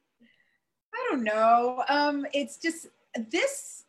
[0.93, 1.85] I don't know.
[1.89, 2.89] Um, it's just
[3.31, 3.85] this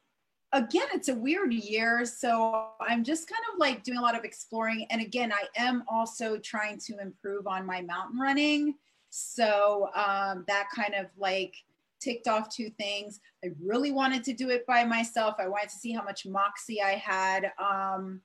[0.52, 2.06] again, it's a weird year.
[2.06, 4.86] So I'm just kind of like doing a lot of exploring.
[4.92, 8.76] And again, I am also trying to improve on my mountain running.
[9.10, 11.56] So um, that kind of like
[12.04, 13.20] ticked off two things.
[13.44, 15.36] I really wanted to do it by myself.
[15.40, 17.52] I wanted to see how much moxie I had.
[17.58, 18.22] Um,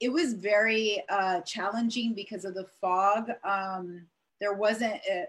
[0.00, 3.30] it was very uh, challenging because of the fog.
[3.44, 4.06] Um,
[4.40, 5.26] there wasn't a,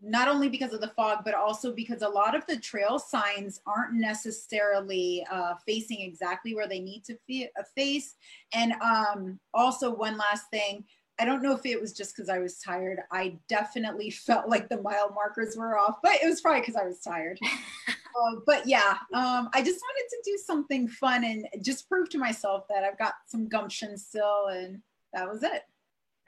[0.00, 3.60] not only because of the fog, but also because a lot of the trail signs
[3.66, 8.14] aren't necessarily uh, facing exactly where they need to uh, face.
[8.52, 10.84] And um, also, one last thing
[11.18, 12.98] I don't know if it was just because I was tired.
[13.12, 16.84] I definitely felt like the mile markers were off, but it was probably because I
[16.84, 17.38] was tired.
[17.88, 22.18] uh, but yeah, um, I just wanted to do something fun and just prove to
[22.18, 24.80] myself that I've got some gumption still, and
[25.12, 25.62] that was it.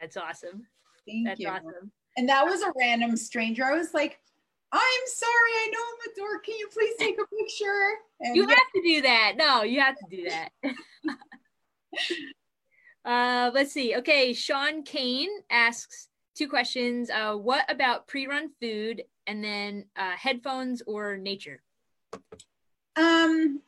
[0.00, 0.66] That's awesome.
[1.06, 1.48] Thank That's you.
[1.48, 1.90] awesome.
[2.16, 3.64] And that was a random stranger.
[3.64, 4.20] I was like,
[4.72, 6.44] I'm sorry, I know I'm a dork.
[6.44, 7.90] Can you please take a picture?
[8.18, 9.34] And You yeah, have to do that.
[9.36, 10.48] No, you have to do that.
[13.06, 13.94] uh, let's see.
[13.96, 17.08] Okay, Sean Kane asks two questions.
[17.08, 21.62] Uh, what about pre-run food, and then uh, headphones or nature?
[22.96, 23.60] um,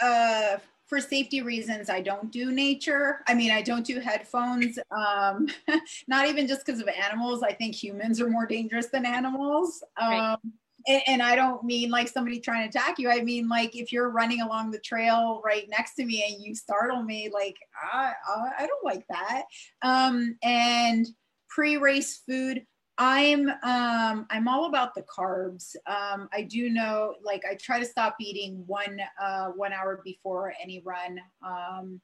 [0.00, 3.20] uh, for safety reasons, I don't do nature.
[3.26, 4.78] I mean, I don't do headphones.
[4.90, 5.48] Um,
[6.08, 7.42] not even just because of animals.
[7.42, 9.82] I think humans are more dangerous than animals.
[10.00, 10.38] Um, Right.
[10.86, 13.10] And, and I don't mean like somebody trying to attack you.
[13.10, 16.54] I mean like if you're running along the trail right next to me and you
[16.54, 17.56] startle me, like
[17.92, 19.42] I, I, I don't like that.
[19.82, 21.06] Um, and
[21.48, 22.66] pre-race food,
[22.96, 25.74] I'm um, I'm all about the carbs.
[25.86, 30.54] Um, I do know like I try to stop eating one uh, one hour before
[30.62, 31.20] any run.
[31.44, 32.00] Um,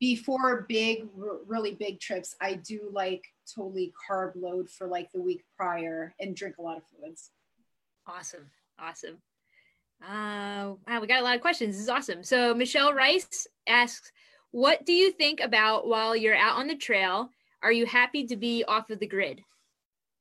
[0.00, 5.20] before big, r- really big trips, I do like totally carb load for like the
[5.20, 7.32] week prior and drink a lot of fluids.
[8.08, 8.50] Awesome.
[8.78, 9.18] Awesome.
[10.02, 11.74] Uh, wow, we got a lot of questions.
[11.74, 12.22] This is awesome.
[12.22, 14.10] So Michelle Rice asks,
[14.50, 17.28] what do you think about while you're out on the trail?
[17.62, 19.42] Are you happy to be off of the grid?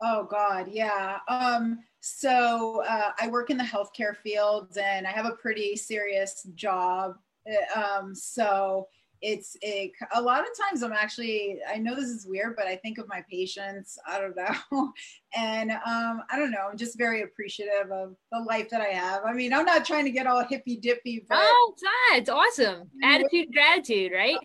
[0.01, 1.19] Oh God, yeah.
[1.27, 6.45] Um, so uh, I work in the healthcare field, and I have a pretty serious
[6.55, 7.15] job.
[7.49, 8.87] Uh, Um, so
[9.21, 12.75] it's a, a lot of times I'm actually I know this is weird, but I
[12.77, 13.97] think of my patients.
[14.07, 14.93] I don't know,
[15.35, 16.67] and um, I don't know.
[16.69, 19.23] I'm just very appreciative of the life that I have.
[19.25, 22.17] I mean, I'm not trying to get all hippy dippy, but Oh, it's not.
[22.19, 22.89] It's awesome.
[23.03, 24.37] Attitude, gratitude, right?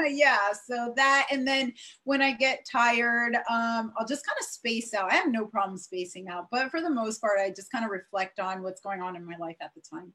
[0.08, 1.70] yeah so that and then
[2.04, 5.76] when i get tired um i'll just kind of space out i have no problem
[5.76, 9.02] spacing out but for the most part i just kind of reflect on what's going
[9.02, 10.12] on in my life at the time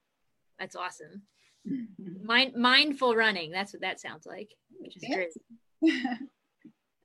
[0.60, 1.24] That's awesome.
[2.24, 3.52] Mind, mindful running.
[3.52, 5.34] That's what that sounds like, which is great.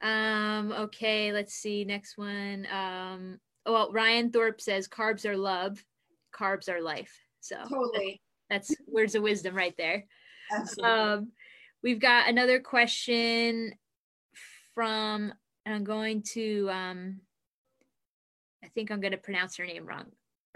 [0.02, 1.84] Um, okay, let's see.
[1.84, 2.66] Next one.
[2.70, 5.82] Um, oh, well, Ryan Thorpe says carbs are love,
[6.38, 7.12] carbs are life.
[7.40, 10.04] So totally that's words of wisdom right there.
[10.52, 11.32] absolutely Um,
[11.82, 13.72] we've got another question
[14.74, 15.32] from,
[15.64, 17.20] and I'm going to, um,
[18.62, 20.06] I think I'm going to pronounce her name wrong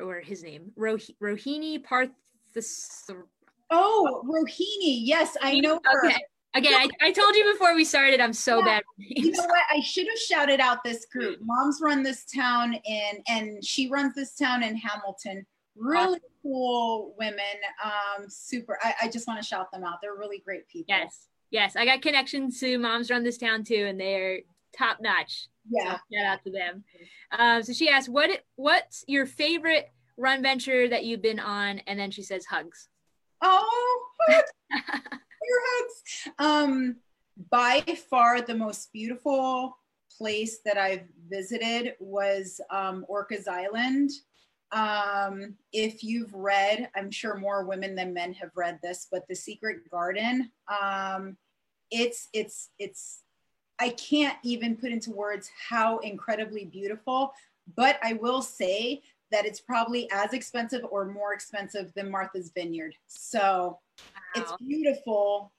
[0.00, 3.10] or his name, Roh- Rohini Parthas.
[3.70, 6.16] Oh rohini yes i know her Okay.
[6.52, 8.64] Again, I, I told you before we started, I'm so Yeah.
[8.64, 8.82] bad.
[8.98, 13.22] you know what i should have shouted out this group moms run this town in
[13.28, 15.46] and she runs this town in hamilton
[15.76, 17.38] really cool women
[17.84, 21.28] um super i, I just want to shout them out they're really great people Yes,
[21.50, 24.40] yes, I got connections to Moms Run This Town too, and they're
[24.76, 25.46] top notch.
[25.70, 26.84] yeah So shout out to them.
[27.38, 31.98] Um, so she asked, "What what's your favorite run venture that you've been on?" And
[31.98, 32.88] then she says, "Hugs."
[33.42, 34.42] Oh, your
[35.42, 36.28] hugs.
[36.38, 36.96] Um,
[37.50, 37.80] by
[38.10, 39.76] far the most beautiful
[40.18, 44.10] place that I've visited was um, Orcas Island.
[44.72, 49.34] Um, if you've read, I'm sure more women than men have read this, but The
[49.34, 50.50] Secret Garden.
[50.68, 51.36] Um,
[51.90, 53.22] it's it's it's
[53.80, 57.32] I can't even put into words how incredibly beautiful.
[57.76, 62.94] But I will say that it's probably as expensive or more expensive than Martha's Vineyard.
[63.06, 63.78] So
[64.34, 65.52] it's beautiful,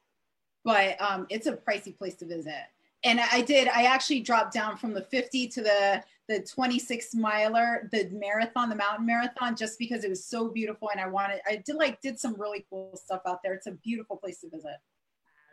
[0.63, 2.63] but um, it's a pricey place to visit.
[3.03, 7.89] And I did, I actually dropped down from the 50 to the the 26 miler,
[7.91, 10.89] the marathon, the mountain marathon, just because it was so beautiful.
[10.89, 13.53] And I wanted, I did like, did some really cool stuff out there.
[13.53, 14.78] It's a beautiful place to visit.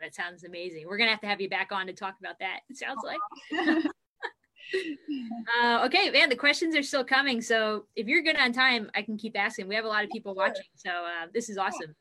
[0.00, 0.86] That sounds amazing.
[0.86, 2.60] We're gonna have to have you back on to talk about that.
[2.70, 3.84] It sounds like.
[5.60, 6.28] Uh, okay, man.
[6.28, 9.68] The questions are still coming, so if you're good on time, I can keep asking.
[9.68, 11.94] We have a lot of people watching, so uh, this is awesome.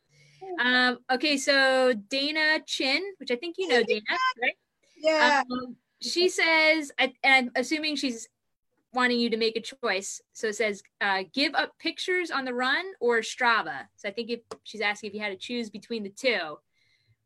[0.60, 4.02] Um, okay, so Dana Chin, which I think you know, Dana,
[4.42, 4.58] right?
[4.98, 5.44] yeah.
[5.50, 8.28] Um, she says, and I'm assuming she's
[8.94, 10.22] wanting you to make a choice.
[10.34, 13.88] So it says, uh, give up pictures on the run or Strava.
[13.96, 16.58] So I think if she's asking if you had to choose between the two.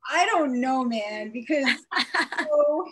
[0.09, 1.65] I don't know, man, because
[2.39, 2.85] so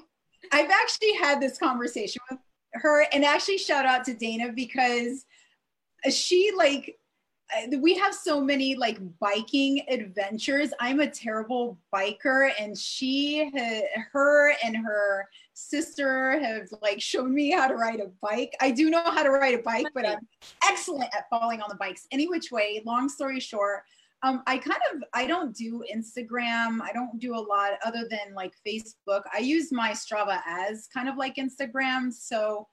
[0.51, 2.39] I've actually had this conversation with
[2.73, 5.25] her and actually shout out to Dana because
[6.09, 6.97] she like
[7.55, 10.71] uh, we have so many like biking adventures.
[10.79, 13.51] I'm a terrible biker and she
[14.11, 18.55] her and her sister have like shown me how to ride a bike.
[18.61, 20.27] I do know how to ride a bike, but I'm
[20.63, 22.07] excellent at falling on the bikes.
[22.11, 23.83] Any which way, long story short,
[24.21, 26.81] um, I kind of I don't do Instagram.
[26.81, 29.21] I don't do a lot other than like Facebook.
[29.33, 32.11] I use my Strava as kind of like Instagram.
[32.11, 32.67] So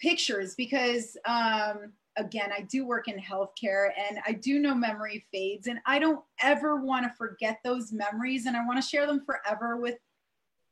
[0.00, 5.66] pictures because um, again, I do work in healthcare and I do know memory fades
[5.66, 9.24] and I don't ever want to forget those memories and I want to share them
[9.24, 9.96] forever with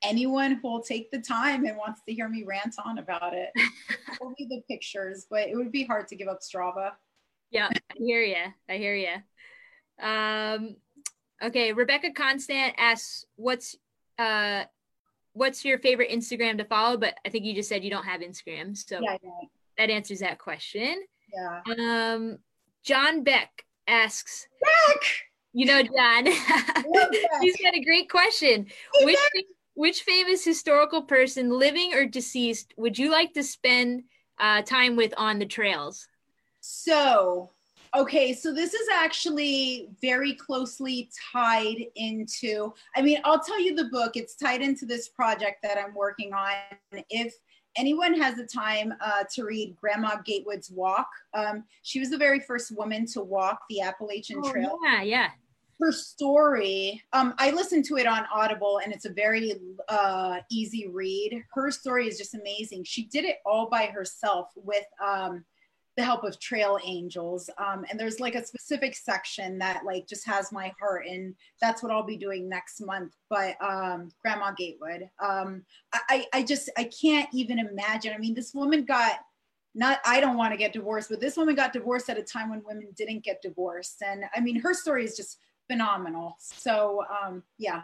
[0.03, 3.51] anyone who will take the time and wants to hear me rant on about it.
[4.23, 6.93] Only the pictures, but it would be hard to give up Strava.
[7.51, 8.45] Yeah, I hear you.
[8.69, 9.17] I hear you.
[10.01, 10.77] Um,
[11.43, 13.77] okay, Rebecca Constant asks, "What's
[14.19, 14.65] uh,
[15.33, 18.21] what's your favorite Instagram to follow?" But I think you just said you don't have
[18.21, 19.17] Instagram, so yeah,
[19.79, 21.03] that answers that question.
[21.33, 22.15] Yeah.
[22.15, 22.39] Um,
[22.83, 25.03] John Beck asks, Beck.
[25.53, 26.27] You know, John.
[27.41, 28.67] He's got a great question.
[28.95, 29.19] Hey, which
[29.75, 34.05] which famous historical person, living or deceased, would you like to spend
[34.39, 36.07] uh, time with on the trails?
[36.61, 37.51] So,
[37.97, 43.87] okay, so this is actually very closely tied into, I mean, I'll tell you the
[43.87, 46.53] book, it's tied into this project that I'm working on.
[47.11, 47.35] If
[47.77, 52.41] anyone has the time uh, to read Grandma Gatewood's Walk, um, she was the very
[52.41, 54.79] first woman to walk the Appalachian oh, Trail.
[54.85, 55.29] Yeah, yeah
[55.81, 59.55] her story um, i listened to it on audible and it's a very
[59.89, 64.85] uh, easy read her story is just amazing she did it all by herself with
[65.03, 65.45] um,
[66.01, 70.27] the help of trail angels um, and there's like a specific section that like just
[70.27, 75.09] has my heart and that's what i'll be doing next month but um, grandma gatewood
[75.23, 79.21] um, I, I just i can't even imagine i mean this woman got
[79.75, 82.51] not i don't want to get divorced but this woman got divorced at a time
[82.51, 85.39] when women didn't get divorced and i mean her story is just
[85.71, 86.37] phenomenal.
[86.39, 87.83] So um, yeah.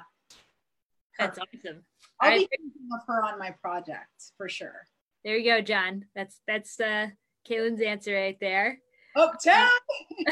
[1.19, 1.85] That's awesome.
[2.21, 4.87] I'll be thinking of her on my project for sure.
[5.25, 6.05] There you go, John.
[6.15, 7.09] That's that's uh
[7.49, 8.79] Kaylin's answer right there.
[9.15, 9.69] Uptown.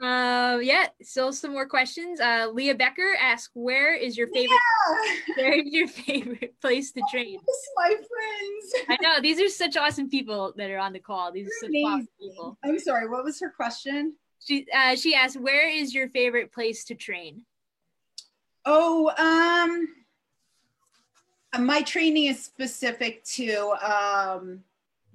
[0.00, 2.20] uh, yeah, still some more questions.
[2.20, 4.58] Uh, Leah Becker asks, "Where is your favorite?
[4.88, 5.34] Yeah.
[5.36, 8.74] Where is your favorite place to train?" Yes, my friends.
[8.88, 11.32] I know these are such awesome people that are on the call.
[11.32, 12.58] These are such awesome people.
[12.64, 13.08] I'm sorry.
[13.08, 14.14] What was her question?
[14.44, 17.44] She uh, she asked, "Where is your favorite place to train?"
[18.64, 19.88] Oh, um,
[21.64, 24.64] my training is specific to um,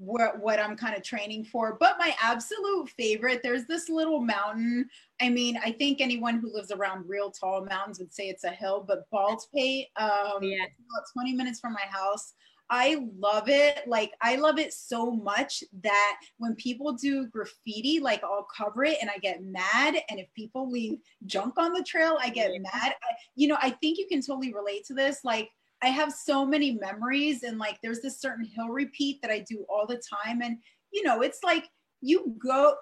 [0.01, 1.77] what what I'm kind of training for.
[1.79, 4.89] But my absolute favorite, there's this little mountain.
[5.21, 8.49] I mean, I think anyone who lives around real tall mountains would say it's a
[8.49, 10.63] hill, but Baldpate, um, yeah.
[10.63, 12.33] about 20 minutes from my house.
[12.73, 13.81] I love it.
[13.85, 18.97] Like I love it so much that when people do graffiti, like I'll cover it
[19.01, 19.95] and I get mad.
[20.09, 22.93] And if people leave junk on the trail, I get mad.
[22.93, 25.19] I, you know, I think you can totally relate to this.
[25.25, 25.51] Like
[25.83, 29.65] I have so many memories and like there's this certain hill repeat that I do
[29.69, 30.41] all the time.
[30.41, 30.57] And
[30.91, 31.67] you know, it's like
[32.01, 32.75] you go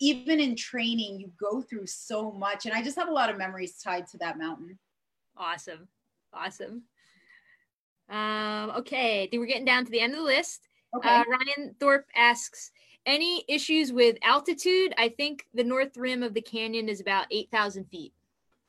[0.00, 2.64] even in training, you go through so much.
[2.66, 4.78] And I just have a lot of memories tied to that mountain.
[5.36, 5.88] Awesome.
[6.32, 6.82] Awesome.
[8.08, 10.68] Um, okay, I think we're getting down to the end of the list.
[10.96, 11.08] Okay.
[11.08, 12.72] Uh, Ryan Thorpe asks,
[13.06, 14.94] any issues with altitude?
[14.98, 18.12] I think the north rim of the canyon is about 8,000 feet.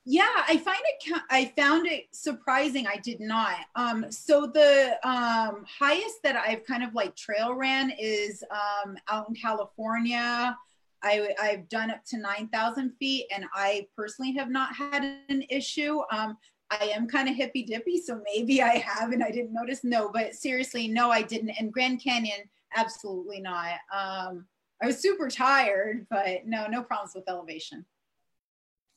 [0.03, 1.21] Yeah, I find it.
[1.29, 2.87] I found it surprising.
[2.87, 3.57] I did not.
[3.75, 9.29] Um, so the um, highest that I've kind of like trail ran is um, out
[9.29, 10.57] in California.
[11.03, 15.99] I, I've done up to 9,000 feet, and I personally have not had an issue.
[16.11, 16.37] Um,
[16.71, 19.83] I am kind of hippy dippy, so maybe I have and I didn't notice.
[19.83, 21.51] No, but seriously, no, I didn't.
[21.59, 22.39] And Grand Canyon,
[22.75, 23.73] absolutely not.
[23.93, 24.45] Um,
[24.81, 27.85] I was super tired, but no, no problems with elevation.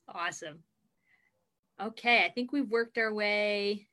[0.08, 0.60] Awesome.
[1.80, 3.88] Okay, I think we've worked our way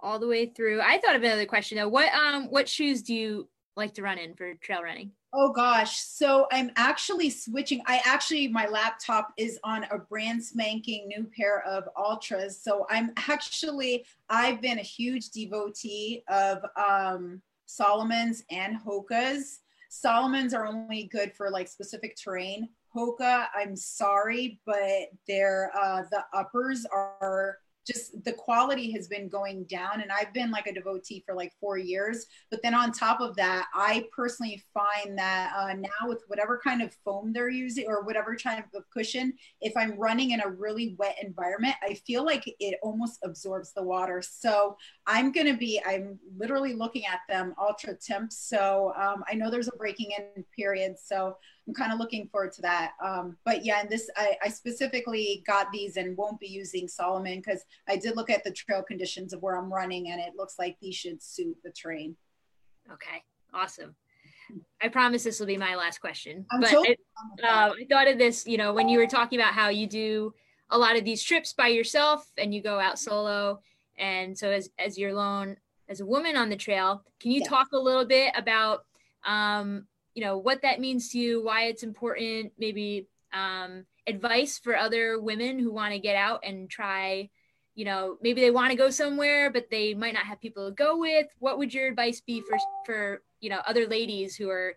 [0.00, 0.80] all the way through.
[0.80, 1.88] I thought of another question though.
[1.88, 5.12] What um what shoes do you like to run in for trail running?
[5.34, 5.98] Oh gosh.
[5.98, 7.82] So I'm actually switching.
[7.86, 12.52] I actually, my laptop is on a brand spanking new pair of Altras.
[12.62, 19.60] So I'm actually, I've been a huge devotee of um, Salomon's and Hoka's.
[19.90, 22.70] Salomon's are only good for like specific terrain.
[22.98, 27.58] Hoka, I'm sorry, but they're, uh, the uppers are
[27.88, 31.52] just the quality has been going down and i've been like a devotee for like
[31.58, 32.26] four years.
[32.50, 36.82] But then on top of that i personally find that uh, now with whatever kind
[36.82, 40.94] of foam they're using or whatever type of cushion if i'm running in a really
[40.98, 44.22] wet environment i feel like it almost absorbs the water.
[44.22, 44.76] So
[45.06, 49.50] i'm going to be i'm literally looking at them Altra Timps so um, i know
[49.50, 50.96] there's a breaking in period.
[51.02, 51.36] So
[51.68, 52.92] I'm kind of looking forward to that.
[53.04, 57.42] Um, but yeah, and this I, I, specifically got these and won't be using Salomon
[57.44, 60.54] because I did look at the trail conditions of where I'm running, and it looks
[60.58, 62.16] like these should suit the terrain.
[62.90, 63.22] Okay,
[63.52, 63.94] awesome.
[64.80, 66.46] I promise this will be my last question.
[66.50, 66.98] I'm but it,
[67.44, 70.32] uh, I thought of this, you know, when you were talking about how you do
[70.70, 73.60] a lot of these trips by yourself and you go out solo,
[73.98, 75.58] and so as as you're alone
[75.90, 78.86] as a woman on the trail, can you talk a little bit about
[79.26, 79.86] um,
[80.18, 85.20] you know, what that means to you, why it's important, maybe um, advice for other
[85.20, 87.30] women who want to get out and try
[87.76, 90.74] you know maybe they want to go somewhere but they might not have people to
[90.74, 91.28] go with.
[91.38, 94.76] What would your advice be for for you know other ladies who are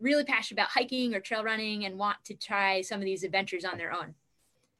[0.00, 3.64] really passionate about hiking or trail running and want to try some of these adventures
[3.64, 4.16] on their own?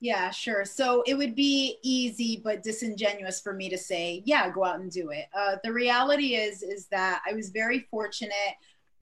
[0.01, 0.65] Yeah sure.
[0.65, 4.91] So it would be easy but disingenuous for me to say yeah go out and
[4.91, 5.27] do it.
[5.33, 8.57] Uh, the reality is is that i was very fortunate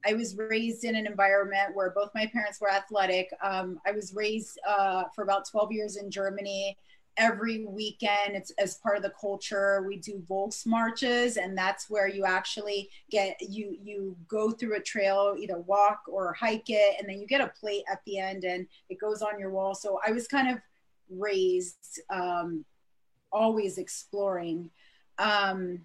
[0.07, 3.31] I was raised in an environment where both my parents were athletic.
[3.43, 6.77] Um, I was raised uh, for about 12 years in Germany.
[7.17, 9.85] Every weekend, it's as part of the culture.
[9.87, 14.81] We do Volks marches, and that's where you actually get you you go through a
[14.81, 18.45] trail, either walk or hike it, and then you get a plate at the end,
[18.45, 19.75] and it goes on your wall.
[19.75, 20.59] So I was kind of
[21.11, 22.65] raised um,
[23.33, 24.71] always exploring.
[25.19, 25.81] Um,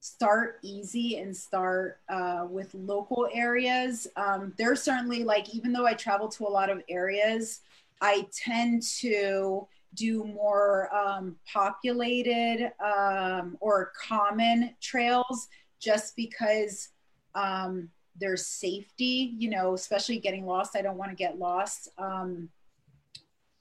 [0.00, 4.06] start easy and start uh, with local areas.
[4.16, 7.60] Um, there's certainly like, even though I travel to a lot of areas,
[8.00, 15.48] I tend to do more um, populated um, or common trails
[15.80, 16.88] just because
[17.34, 20.76] um, there's safety, you know, especially getting lost.
[20.76, 21.88] I don't want to get lost.
[21.98, 22.48] Um,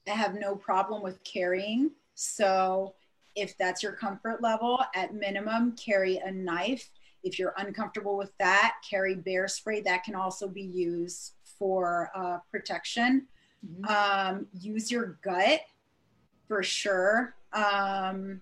[0.08, 1.92] I have no problem with carrying.
[2.16, 2.94] So
[3.42, 6.90] if that's your comfort level, at minimum, carry a knife.
[7.24, 9.82] If you're uncomfortable with that, carry bear spray.
[9.82, 13.28] That can also be used for uh, protection.
[13.66, 13.86] Mm-hmm.
[14.38, 15.62] Um, use your gut
[16.48, 17.36] for sure.
[17.52, 18.42] Um,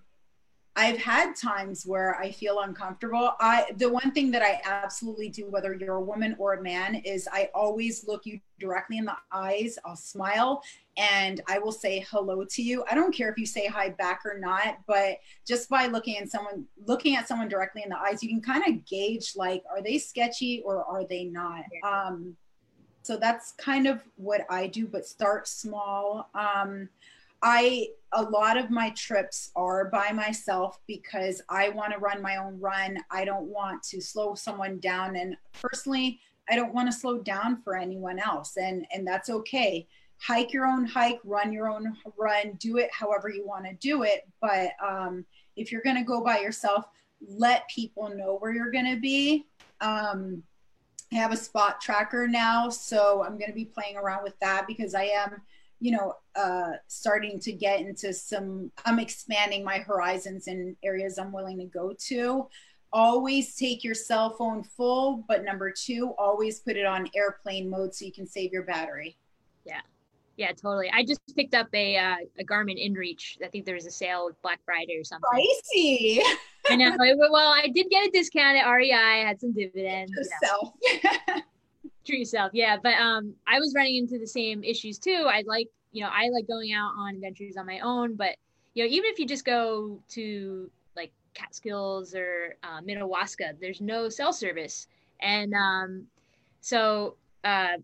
[0.78, 3.32] I've had times where I feel uncomfortable.
[3.40, 6.94] I the one thing that I absolutely do, whether you're a woman or a man,
[6.94, 9.76] is I always look you directly in the eyes.
[9.84, 10.62] I'll smile
[10.96, 12.84] and I will say hello to you.
[12.88, 16.30] I don't care if you say hi back or not, but just by looking at
[16.30, 19.82] someone looking at someone directly in the eyes, you can kind of gauge like are
[19.82, 21.64] they sketchy or are they not.
[21.82, 22.36] Um,
[23.02, 26.30] so that's kind of what I do, but start small.
[26.36, 26.88] Um,
[27.42, 32.36] I a lot of my trips are by myself because I want to run my
[32.36, 32.98] own run.
[33.10, 36.20] I don't want to slow someone down and personally
[36.50, 39.86] I don't want to slow down for anyone else and and that's okay.
[40.20, 44.02] Hike your own hike, run your own run, do it however you want to do
[44.02, 45.24] it, but um,
[45.54, 46.86] if you're going to go by yourself,
[47.20, 49.46] let people know where you're going to be.
[49.80, 50.42] Um,
[51.12, 54.66] I have a spot tracker now, so I'm going to be playing around with that
[54.66, 55.40] because I am
[55.80, 61.32] you know, uh, starting to get into some, I'm expanding my horizons in areas I'm
[61.32, 62.48] willing to go to.
[62.92, 67.94] Always take your cell phone full, but number two, always put it on airplane mode
[67.94, 69.16] so you can save your battery.
[69.64, 69.80] Yeah.
[70.36, 70.88] Yeah, totally.
[70.94, 73.42] I just picked up a uh, a Garmin InReach.
[73.44, 75.28] I think there was a sale with Black Friday or something.
[75.34, 76.22] Pricey.
[76.70, 76.96] I know.
[76.96, 78.92] Well, I did get a discount at REI.
[78.92, 80.12] I had some dividends.
[80.12, 80.74] Yourself.
[80.80, 81.42] You know.
[82.16, 86.02] yourself yeah but um i was running into the same issues too i like you
[86.02, 88.36] know i like going out on adventures on my own but
[88.74, 94.08] you know even if you just go to like catskills or uh, minnewaska there's no
[94.08, 94.86] cell service
[95.20, 96.04] and um
[96.60, 97.76] so uh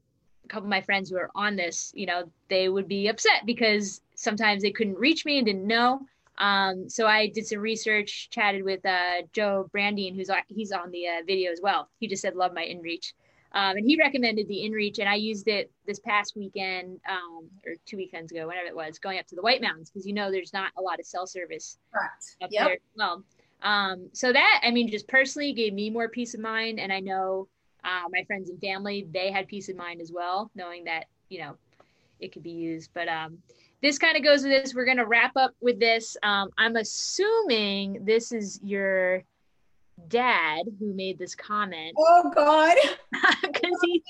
[0.45, 3.47] a couple of my friends who are on this you know they would be upset
[3.47, 6.01] because sometimes they couldn't reach me and didn't know
[6.39, 11.07] um, so I did some research, chatted with uh, Joe Brandine, who's he's on the
[11.07, 11.89] uh, video as well.
[12.01, 13.13] He just said, "Love my InReach."
[13.55, 17.75] Um, and he recommended the InReach, and I used it this past weekend um, or
[17.87, 20.33] two weekends ago, whenever it was, going up to the White Mountains because you know
[20.33, 22.37] there's not a lot of cell service Correct.
[22.43, 22.67] up yep.
[22.67, 22.79] there.
[22.97, 23.23] Well,
[23.63, 26.99] um, so that I mean, just personally gave me more peace of mind, and I
[26.99, 27.47] know
[27.85, 31.39] uh, my friends and family they had peace of mind as well, knowing that you
[31.39, 31.57] know
[32.19, 32.91] it could be used.
[32.93, 33.39] But um,
[33.83, 34.75] this kind of goes with this.
[34.75, 36.17] We're gonna wrap up with this.
[36.25, 39.23] Um, I'm assuming this is your
[40.09, 41.95] dad who made this comment.
[41.99, 42.77] Oh God!
[43.43, 44.03] Because he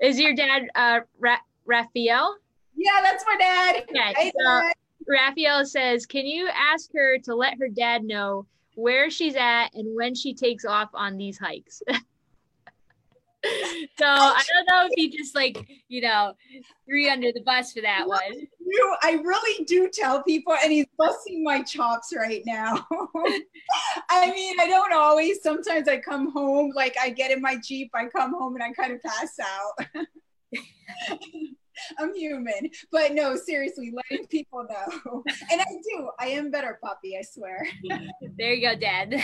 [0.00, 1.36] is your dad, uh, Ra-
[1.66, 2.36] Raphael.
[2.76, 3.84] Yeah, that's my dad.
[3.92, 4.12] Yeah.
[4.16, 4.72] Hey, so dad.
[5.06, 9.94] Raphael says, "Can you ask her to let her dad know where she's at and
[9.94, 11.82] when she takes off on these hikes?"
[13.98, 16.34] so I don't know if he just like you know
[16.86, 18.20] threw under the bus for that one.
[18.66, 22.86] You, I really do tell people, and he's busting my chops right now.
[24.10, 25.42] I mean, I don't always.
[25.42, 28.72] Sometimes I come home, like I get in my jeep, I come home, and I
[28.72, 29.86] kind of pass out.
[31.98, 36.08] I'm human, but no, seriously, letting people know, and I do.
[36.20, 37.18] I am better, puppy.
[37.18, 37.66] I swear.
[38.38, 39.22] there you go, Dad.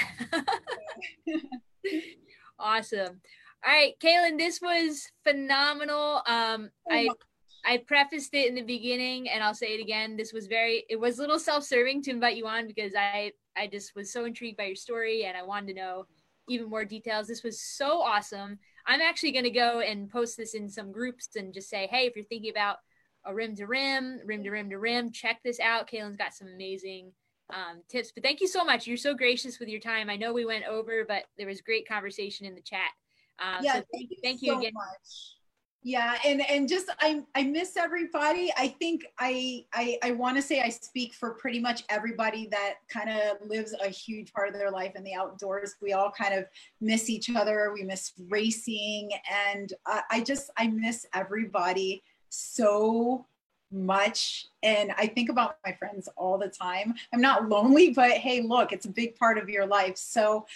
[2.59, 3.21] awesome.
[3.67, 6.23] All right, Kaylin, this was phenomenal.
[6.27, 7.09] Um, oh I
[7.65, 10.17] I prefaced it in the beginning, and I'll say it again.
[10.17, 10.85] This was very.
[10.89, 14.25] It was a little self-serving to invite you on because I I just was so
[14.25, 16.07] intrigued by your story, and I wanted to know
[16.49, 17.27] even more details.
[17.27, 18.59] This was so awesome.
[18.87, 22.07] I'm actually going to go and post this in some groups and just say, hey,
[22.07, 22.79] if you're thinking about
[23.25, 25.89] a rim to rim, rim to rim to rim, check this out.
[25.89, 27.13] Kaylin's got some amazing
[27.51, 28.11] um, tips.
[28.13, 28.87] But thank you so much.
[28.87, 30.11] You're so gracious with your time.
[30.11, 32.91] I know we went over, but there was great conversation in the chat.
[33.41, 34.73] Um, yeah, so thank, you, thank you so again.
[34.75, 35.37] Much.
[35.83, 38.53] Yeah, and and just I I miss everybody.
[38.59, 42.75] I think I I I want to say I speak for pretty much everybody that
[42.91, 45.77] kind of lives a huge part of their life in the outdoors.
[45.81, 46.45] We all kind of
[46.83, 47.71] miss each other.
[47.73, 49.11] We miss racing,
[49.55, 53.25] and I, I just I miss everybody so
[53.73, 54.47] much.
[54.63, 56.95] And i think about my friends all the time.
[57.13, 59.97] I'm not lonely but hey look it's a big part of your life.
[59.97, 60.47] So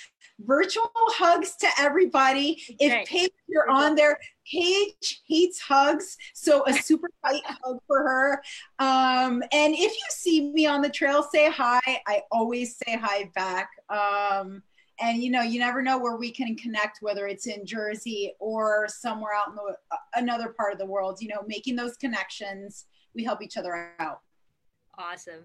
[0.41, 2.63] virtual hugs to everybody.
[2.81, 4.19] If paige you're on there
[4.51, 6.17] paige hates hugs.
[6.35, 8.43] So a super tight hug for her.
[8.79, 11.81] Um, and if you see me on the trail say hi.
[11.87, 13.71] I always say hi back.
[13.89, 14.63] Um,
[15.01, 18.87] and you know you never know where we can connect whether it's in jersey or
[18.89, 22.87] somewhere out in the, uh, another part of the world you know making those connections
[23.15, 24.21] we help each other out.
[24.99, 25.45] Awesome.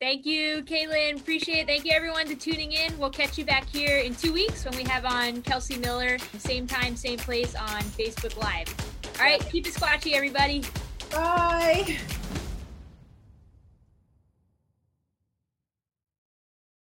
[0.00, 1.20] Thank you, Kaylin.
[1.20, 1.66] Appreciate it.
[1.66, 2.98] Thank you, everyone, to tuning in.
[2.98, 6.66] We'll catch you back here in two weeks when we have on Kelsey Miller, same
[6.66, 8.74] time, same place on Facebook Live.
[9.18, 10.64] All right, keep it squatchy, everybody.
[11.10, 11.98] Bye.